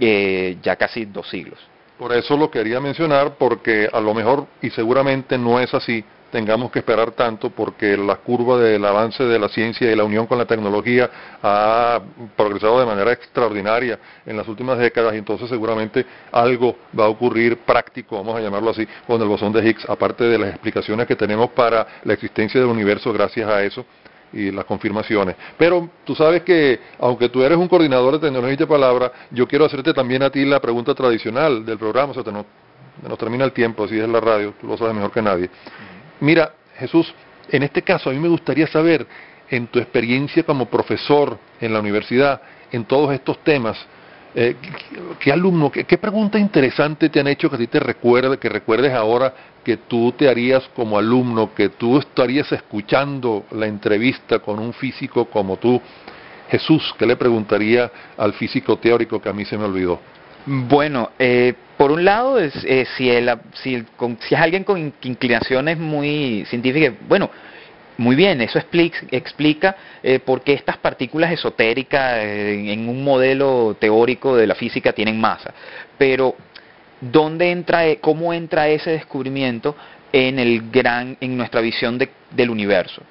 eh, 0.00 0.56
ya 0.60 0.74
casi 0.74 1.04
dos 1.04 1.28
siglos. 1.28 1.60
Por 1.98 2.12
eso 2.12 2.36
lo 2.36 2.50
quería 2.50 2.80
mencionar, 2.80 3.34
porque 3.38 3.88
a 3.92 4.00
lo 4.00 4.12
mejor, 4.12 4.48
y 4.60 4.70
seguramente 4.70 5.38
no 5.38 5.60
es 5.60 5.72
así, 5.72 6.04
tengamos 6.34 6.72
que 6.72 6.80
esperar 6.80 7.12
tanto 7.12 7.50
porque 7.50 7.96
la 7.96 8.16
curva 8.16 8.58
del 8.58 8.84
avance 8.84 9.22
de 9.22 9.38
la 9.38 9.48
ciencia 9.48 9.88
y 9.88 9.94
la 9.94 10.02
unión 10.02 10.26
con 10.26 10.36
la 10.36 10.44
tecnología 10.44 11.08
ha 11.40 12.00
progresado 12.36 12.80
de 12.80 12.86
manera 12.86 13.12
extraordinaria 13.12 14.00
en 14.26 14.36
las 14.36 14.48
últimas 14.48 14.76
décadas 14.76 15.14
y 15.14 15.18
entonces 15.18 15.48
seguramente 15.48 16.04
algo 16.32 16.74
va 16.98 17.04
a 17.04 17.08
ocurrir 17.08 17.58
práctico, 17.58 18.16
vamos 18.16 18.34
a 18.34 18.40
llamarlo 18.40 18.70
así, 18.70 18.84
con 19.06 19.22
el 19.22 19.28
bosón 19.28 19.52
de 19.52 19.64
Higgs, 19.64 19.88
aparte 19.88 20.24
de 20.24 20.36
las 20.36 20.48
explicaciones 20.48 21.06
que 21.06 21.14
tenemos 21.14 21.50
para 21.50 21.86
la 22.02 22.14
existencia 22.14 22.60
del 22.60 22.68
universo 22.68 23.12
gracias 23.12 23.48
a 23.48 23.62
eso 23.62 23.86
y 24.32 24.50
las 24.50 24.64
confirmaciones. 24.64 25.36
Pero 25.56 25.88
tú 26.02 26.16
sabes 26.16 26.42
que, 26.42 26.80
aunque 26.98 27.28
tú 27.28 27.44
eres 27.44 27.56
un 27.56 27.68
coordinador 27.68 28.14
de 28.14 28.18
tecnología 28.18 28.54
y 28.54 28.56
de 28.56 28.66
palabra, 28.66 29.12
yo 29.30 29.46
quiero 29.46 29.66
hacerte 29.66 29.94
también 29.94 30.24
a 30.24 30.30
ti 30.30 30.44
la 30.44 30.60
pregunta 30.60 30.96
tradicional 30.96 31.64
del 31.64 31.78
programa, 31.78 32.10
o 32.10 32.14
sea, 32.14 32.24
nos, 32.32 32.44
nos 33.08 33.18
termina 33.18 33.44
el 33.44 33.52
tiempo, 33.52 33.84
así 33.84 34.00
es 34.00 34.08
la 34.08 34.18
radio, 34.18 34.52
tú 34.60 34.66
lo 34.66 34.76
sabes 34.76 34.96
mejor 34.96 35.12
que 35.12 35.22
nadie. 35.22 35.48
Mira, 36.20 36.52
Jesús, 36.78 37.12
en 37.50 37.62
este 37.62 37.82
caso 37.82 38.10
a 38.10 38.12
mí 38.12 38.18
me 38.18 38.28
gustaría 38.28 38.66
saber, 38.66 39.06
en 39.50 39.66
tu 39.66 39.78
experiencia 39.78 40.42
como 40.42 40.66
profesor 40.66 41.38
en 41.60 41.72
la 41.72 41.80
universidad, 41.80 42.40
en 42.72 42.84
todos 42.84 43.12
estos 43.12 43.38
temas, 43.44 43.78
eh, 44.34 44.56
¿qué, 45.20 45.30
alumno, 45.30 45.70
qué, 45.70 45.98
pregunta 45.98 46.38
interesante 46.38 47.08
te 47.08 47.20
han 47.20 47.28
hecho 47.28 47.48
que 47.48 47.56
a 47.56 47.58
ti 47.58 47.68
te 47.68 47.78
recuerde, 47.78 48.38
que 48.38 48.48
recuerdes 48.48 48.92
ahora 48.92 49.32
que 49.62 49.76
tú 49.76 50.12
te 50.12 50.28
harías 50.28 50.68
como 50.74 50.98
alumno, 50.98 51.54
que 51.54 51.68
tú 51.68 51.98
estarías 51.98 52.50
escuchando 52.50 53.44
la 53.52 53.66
entrevista 53.66 54.40
con 54.40 54.58
un 54.58 54.72
físico 54.72 55.26
como 55.26 55.56
tú? 55.56 55.80
Jesús, 56.48 56.94
¿qué 56.98 57.06
le 57.06 57.16
preguntaría 57.16 57.90
al 58.16 58.32
físico 58.32 58.76
teórico 58.76 59.20
que 59.20 59.28
a 59.28 59.32
mí 59.32 59.44
se 59.44 59.56
me 59.56 59.64
olvidó? 59.64 60.00
Bueno, 60.46 61.10
eh, 61.18 61.54
por 61.76 61.90
un 61.90 62.04
lado, 62.04 62.38
es, 62.38 62.52
eh, 62.64 62.86
si, 62.96 63.10
si, 63.62 63.84
es 64.30 64.40
alguien 64.40 64.64
con 64.64 64.92
inclinaciones 65.02 65.78
muy 65.78 66.44
científicas, 66.48 66.94
bueno, 67.08 67.30
muy 67.96 68.16
bien, 68.16 68.40
eso 68.40 68.58
explica, 68.58 68.98
explica 69.10 69.76
eh, 70.02 70.18
por 70.18 70.42
qué 70.42 70.52
estas 70.52 70.76
partículas 70.78 71.32
esotéricas 71.32 72.18
en 72.22 72.88
un 72.88 73.04
modelo 73.04 73.76
teórico 73.78 74.36
de 74.36 74.46
la 74.46 74.54
física 74.54 74.92
tienen 74.92 75.20
masa. 75.20 75.52
Pero, 75.96 76.36
¿dónde 77.00 77.50
entra, 77.50 77.86
e, 77.86 77.98
cómo 77.98 78.32
entra 78.32 78.68
ese 78.68 78.90
descubrimiento 78.90 79.76
en, 80.12 80.38
el 80.38 80.70
gran, 80.70 81.16
en 81.20 81.36
nuestra 81.36 81.60
visión 81.60 81.98
del 81.98 82.50
universo? 82.50 83.02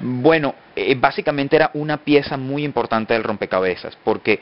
Bueno, 0.00 0.54
básicamente 0.96 1.56
era 1.56 1.70
una 1.74 1.98
pieza 1.98 2.36
muy 2.36 2.64
importante 2.64 3.14
del 3.14 3.22
rompecabezas, 3.22 3.96
porque 4.02 4.40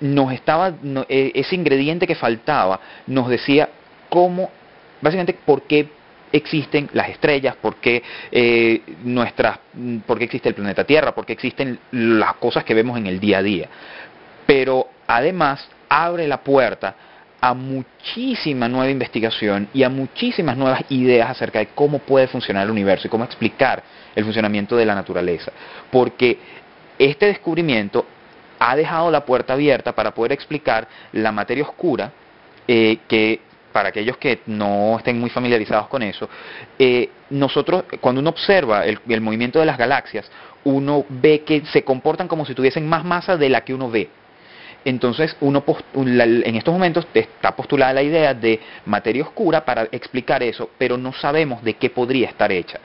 nos 0.00 0.32
estaba, 0.32 0.74
e, 1.08 1.32
ese 1.34 1.54
ingrediente 1.54 2.06
que 2.06 2.14
faltaba 2.14 2.80
nos 3.06 3.28
decía 3.28 3.68
cómo, 4.08 4.50
básicamente, 5.00 5.34
por 5.34 5.62
qué 5.62 5.88
existen 6.32 6.90
las 6.92 7.10
estrellas, 7.10 7.54
por 7.60 7.76
qué, 7.76 8.02
eh, 8.32 8.82
nuestras, 9.04 9.58
por 10.06 10.18
qué 10.18 10.24
existe 10.24 10.48
el 10.48 10.54
planeta 10.54 10.84
Tierra, 10.84 11.14
por 11.14 11.24
qué 11.24 11.32
existen 11.32 11.78
las 11.92 12.34
cosas 12.34 12.64
que 12.64 12.74
vemos 12.74 12.98
en 12.98 13.06
el 13.06 13.20
día 13.20 13.38
a 13.38 13.42
día. 13.42 13.68
Pero 14.44 14.88
además 15.06 15.68
abre 15.88 16.26
la 16.26 16.38
puerta 16.38 16.96
a 17.40 17.54
muchísima 17.54 18.68
nueva 18.68 18.90
investigación 18.90 19.68
y 19.72 19.82
a 19.82 19.90
muchísimas 19.90 20.56
nuevas 20.56 20.80
ideas 20.88 21.30
acerca 21.30 21.58
de 21.58 21.68
cómo 21.68 21.98
puede 21.98 22.26
funcionar 22.26 22.64
el 22.64 22.70
universo 22.70 23.06
y 23.06 23.10
cómo 23.10 23.24
explicar 23.24 23.82
el 24.16 24.24
funcionamiento 24.24 24.76
de 24.76 24.86
la 24.86 24.94
naturaleza. 24.94 25.52
Porque 25.90 26.38
este 26.98 27.26
descubrimiento 27.26 28.06
ha 28.70 28.76
dejado 28.76 29.10
la 29.10 29.24
puerta 29.24 29.52
abierta 29.52 29.92
para 29.92 30.12
poder 30.12 30.32
explicar 30.32 30.88
la 31.12 31.30
materia 31.32 31.64
oscura, 31.64 32.10
eh, 32.66 32.98
que 33.06 33.40
para 33.72 33.90
aquellos 33.90 34.16
que 34.16 34.40
no 34.46 34.96
estén 34.98 35.18
muy 35.18 35.28
familiarizados 35.28 35.88
con 35.88 36.02
eso, 36.02 36.28
eh, 36.78 37.10
nosotros, 37.30 37.84
cuando 38.00 38.20
uno 38.20 38.30
observa 38.30 38.84
el, 38.86 39.20
movimiento 39.20 39.58
de 39.58 39.66
las 39.66 39.76
galaxias, 39.76 40.30
uno 40.64 41.04
ve 41.08 41.42
que 41.42 41.64
se 41.66 41.82
comportan 41.82 42.28
como 42.28 42.46
si 42.46 42.54
tuviesen 42.54 42.88
más 42.88 43.04
masa 43.04 43.36
de 43.36 43.48
la 43.48 43.62
que 43.62 43.74
uno 43.74 43.90
ve. 43.90 44.08
Entonces, 44.84 45.36
uno 45.40 45.64
en 45.94 46.56
estos 46.56 46.72
momentos 46.72 47.06
está 47.14 47.56
postulada 47.56 47.94
la 47.94 48.02
idea 48.02 48.34
de 48.34 48.60
materia 48.84 49.22
oscura 49.22 49.64
para 49.64 49.88
explicar 49.90 50.42
eso, 50.42 50.70
pero 50.76 50.98
no 50.98 51.12
sabemos 51.12 51.62
de 51.64 51.74
qué 51.74 51.88
podría 51.88 52.28
estar 52.28 52.52
hecha. 52.52 52.78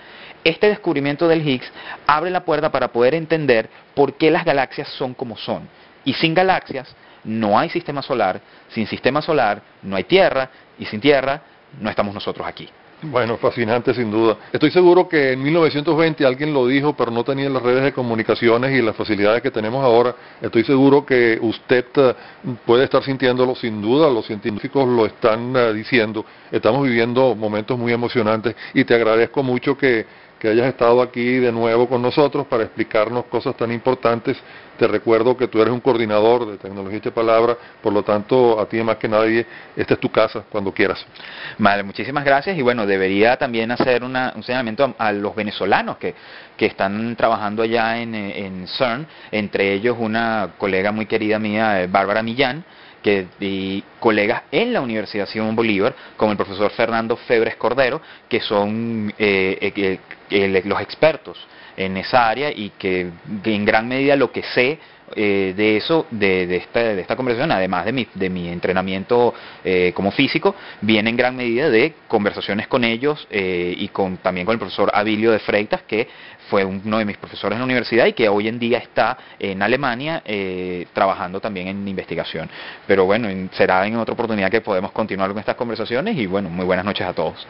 Este 0.43 0.69
descubrimiento 0.69 1.27
del 1.27 1.45
Higgs 1.45 1.69
abre 2.07 2.29
la 2.31 2.45
puerta 2.45 2.71
para 2.71 2.87
poder 2.89 3.15
entender 3.15 3.69
por 3.93 4.13
qué 4.13 4.31
las 4.31 4.45
galaxias 4.45 4.87
son 4.89 5.13
como 5.13 5.35
son. 5.35 5.67
Y 6.05 6.13
sin 6.13 6.33
galaxias 6.33 6.95
no 7.25 7.59
hay 7.59 7.69
sistema 7.69 8.01
solar, 8.01 8.39
sin 8.69 8.87
sistema 8.87 9.21
solar 9.21 9.61
no 9.83 9.97
hay 9.97 10.05
Tierra, 10.05 10.49
y 10.77 10.85
sin 10.85 11.01
Tierra 11.01 11.41
no 11.81 11.89
estamos 11.89 12.13
nosotros 12.13 12.47
aquí. 12.47 12.69
Bueno, 13.01 13.37
fascinante 13.37 13.93
sin 13.93 14.11
duda. 14.11 14.35
Estoy 14.51 14.71
seguro 14.71 15.07
que 15.07 15.31
en 15.31 15.41
1920 15.41 16.25
alguien 16.25 16.53
lo 16.53 16.67
dijo, 16.67 16.97
pero 16.97 17.11
no 17.11 17.23
tenía 17.23 17.49
las 17.49 17.63
redes 17.63 17.81
de 17.81 17.93
comunicaciones 17.93 18.77
y 18.77 18.81
las 18.81 18.93
facilidades 18.93 19.41
que 19.41 19.51
tenemos 19.51 19.81
ahora. 19.85 20.13
Estoy 20.41 20.65
seguro 20.65 21.05
que 21.05 21.39
usted 21.41 21.85
eh, 21.95 22.13
puede 22.65 22.83
estar 22.83 23.01
sintiéndolo, 23.01 23.55
sin 23.55 23.81
duda, 23.81 24.09
los 24.09 24.25
científicos 24.25 24.85
lo 24.85 25.05
están 25.05 25.55
eh, 25.55 25.73
diciendo. 25.73 26.25
Estamos 26.51 26.83
viviendo 26.83 27.35
momentos 27.35 27.79
muy 27.79 27.93
emocionantes 27.93 28.53
y 28.73 28.83
te 28.83 28.95
agradezco 28.95 29.43
mucho 29.43 29.77
que 29.77 30.05
que 30.39 30.47
hayas 30.47 30.67
estado 30.67 31.01
aquí 31.01 31.37
de 31.37 31.51
nuevo 31.51 31.87
con 31.87 32.01
nosotros 32.01 32.47
para 32.47 32.63
explicarnos 32.63 33.25
cosas 33.25 33.55
tan 33.57 33.71
importantes. 33.71 34.37
Te 34.77 34.87
recuerdo 34.87 35.35
que 35.35 35.49
tú 35.49 35.61
eres 35.61 35.73
un 35.73 35.81
coordinador 35.81 36.49
de 36.49 36.57
tecnología 36.57 37.01
de 37.01 37.11
palabra, 37.11 37.57
por 37.83 37.91
lo 37.91 38.01
tanto, 38.01 38.57
a 38.57 38.65
ti 38.65 38.81
más 38.81 38.95
que 38.95 39.09
nadie, 39.09 39.45
esta 39.75 39.95
es 39.95 39.99
tu 39.99 40.09
casa 40.09 40.45
cuando 40.49 40.71
quieras. 40.71 41.05
Vale, 41.57 41.83
muchísimas 41.83 42.23
gracias 42.23 42.57
y 42.57 42.61
bueno, 42.61 42.85
debería 42.85 43.35
también 43.35 43.69
hacer 43.71 44.01
un 44.03 44.15
señalamiento 44.41 44.95
a, 44.97 45.11
los 45.11 45.35
venezolanos 45.35 45.97
que, 45.97 46.15
que 46.55 46.67
están 46.67 47.13
trabajando 47.17 47.63
allá 47.63 47.99
en, 47.99 48.15
en 48.15 48.67
CERN, 48.67 49.05
entre 49.31 49.73
ellos 49.73 49.97
una 49.99 50.51
colega 50.57 50.93
muy 50.93 51.05
querida 51.05 51.37
mía, 51.39 51.85
Bárbara 51.89 52.23
Millán, 52.23 52.63
que, 53.01 53.27
y 53.39 53.83
colegas 53.99 54.43
en 54.51 54.73
la 54.73 54.81
Universidad 54.81 55.27
Simón 55.27 55.55
Bolívar, 55.55 55.95
como 56.17 56.31
el 56.31 56.37
profesor 56.37 56.71
Fernando 56.71 57.15
Febres 57.17 57.55
Cordero, 57.55 58.01
que 58.27 58.41
son 58.41 59.13
eh, 59.17 59.99
eh, 60.29 60.61
los 60.65 60.81
expertos 60.81 61.37
en 61.77 61.97
esa 61.97 62.27
área 62.27 62.51
y 62.51 62.71
que 62.77 63.09
en 63.45 63.65
gran 63.65 63.87
medida 63.87 64.15
lo 64.15 64.31
que 64.31 64.43
sé 64.43 64.79
eh, 65.15 65.53
de 65.55 65.77
eso, 65.77 66.05
de, 66.11 66.55
esta, 66.55 66.79
de 66.79 67.01
esta 67.01 67.15
conversación, 67.15 67.51
además 67.51 67.85
de 67.85 67.91
mi, 67.91 68.07
de 68.13 68.29
mi 68.29 68.49
entrenamiento 68.49 69.33
como 69.93 70.11
físico, 70.11 70.55
viene 70.81 71.09
en 71.09 71.17
gran 71.17 71.35
medida 71.35 71.69
de 71.69 71.93
conversaciones 72.07 72.67
con 72.67 72.83
ellos 72.83 73.27
y 73.31 73.87
con, 73.89 74.17
también 74.17 74.45
con 74.45 74.53
el 74.53 74.59
profesor 74.59 74.89
Abilio 74.93 75.31
de 75.31 75.39
Freitas, 75.39 75.83
que 75.83 76.07
fue 76.49 76.65
uno 76.65 76.97
de 76.97 77.05
mis 77.05 77.17
profesores 77.17 77.55
en 77.55 77.59
la 77.59 77.65
universidad 77.65 78.05
y 78.07 78.13
que 78.13 78.27
hoy 78.27 78.47
en 78.47 78.59
día 78.59 78.79
está 78.79 79.17
en 79.39 79.61
Alemania 79.61 80.21
eh, 80.25 80.87
trabajando 80.93 81.39
también 81.39 81.67
en 81.67 81.87
investigación. 81.87 82.49
Pero 82.87 83.05
bueno, 83.05 83.29
será 83.53 83.85
en 83.85 83.95
otra 83.95 84.13
oportunidad 84.13 84.49
que 84.49 84.61
podemos 84.61 84.91
continuar 84.91 85.29
con 85.29 85.39
estas 85.39 85.55
conversaciones 85.55 86.17
y 86.17 86.25
bueno, 86.25 86.49
muy 86.49 86.65
buenas 86.65 86.83
noches 86.83 87.07
a 87.07 87.13
todos. 87.13 87.47